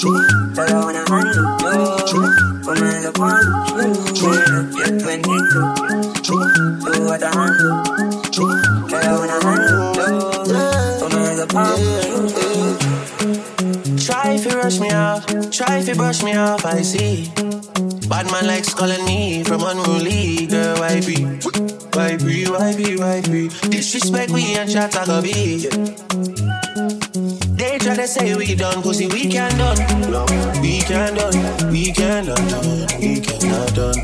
Try 0.00 0.16
if 14.32 14.46
you 14.46 14.52
rush 14.56 14.80
me 14.80 14.90
off, 14.90 15.26
try 15.50 15.78
if 15.78 15.88
you 15.88 15.94
brush 15.94 16.22
me 16.22 16.34
off, 16.34 16.64
I 16.64 16.80
see. 16.80 17.30
Bad 18.08 18.30
man 18.32 18.46
likes 18.46 18.72
calling 18.72 19.04
me 19.04 19.44
from 19.44 19.60
unruly, 19.62 20.46
girl, 20.46 20.78
why 20.78 21.00
be? 21.00 21.24
Why 21.92 22.16
be, 22.16 22.46
why 22.46 22.74
be, 22.74 22.96
why 22.96 23.20
be? 23.20 23.48
Disrespect 23.68 24.32
we 24.32 24.54
and 24.54 24.70
chat 24.70 24.96
I 24.96 25.04
go 25.04 25.20
be. 25.20 26.09
Try 27.94 28.02
to 28.04 28.08
say 28.08 28.34
we 28.36 28.54
done, 28.54 28.82
pussy 28.82 29.06
we 29.08 29.26
can 29.26 29.50
done. 29.58 29.76
No, 30.10 30.24
We 30.60 30.80
can 30.80 31.14
done, 31.14 31.72
we 31.72 31.92
cannot 31.92 32.36
done, 32.48 32.86
we 33.00 33.20
cannot 33.20 33.74
done. 33.74 33.98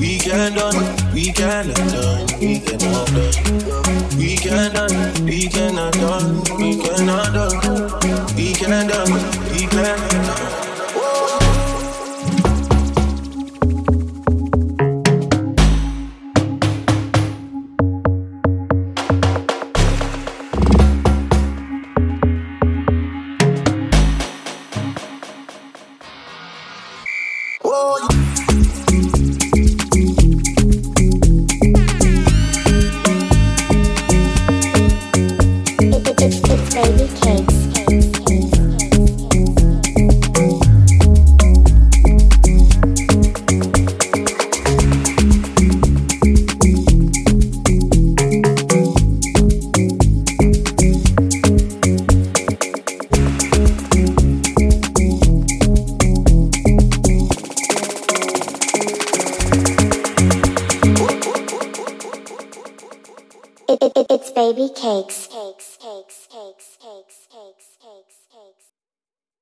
We 0.00 0.18
can 0.18 0.54
done, 0.54 1.12
we 1.12 1.32
cannot 1.32 1.76
done, 1.92 2.26
we 2.40 2.60
cannot 2.60 3.06
done. 3.08 4.16
We 4.16 4.36
can 4.36 4.72
done, 4.72 5.24
we 5.24 5.48
cannot 5.48 5.92
done, 5.94 6.42
we 6.58 6.76
cannot 6.78 7.32
done. 7.34 8.36
We 8.36 8.54
can 8.54 8.88
done, 8.88 9.12
we 9.52 9.66
cannot 9.66 10.10
done. 10.10 10.61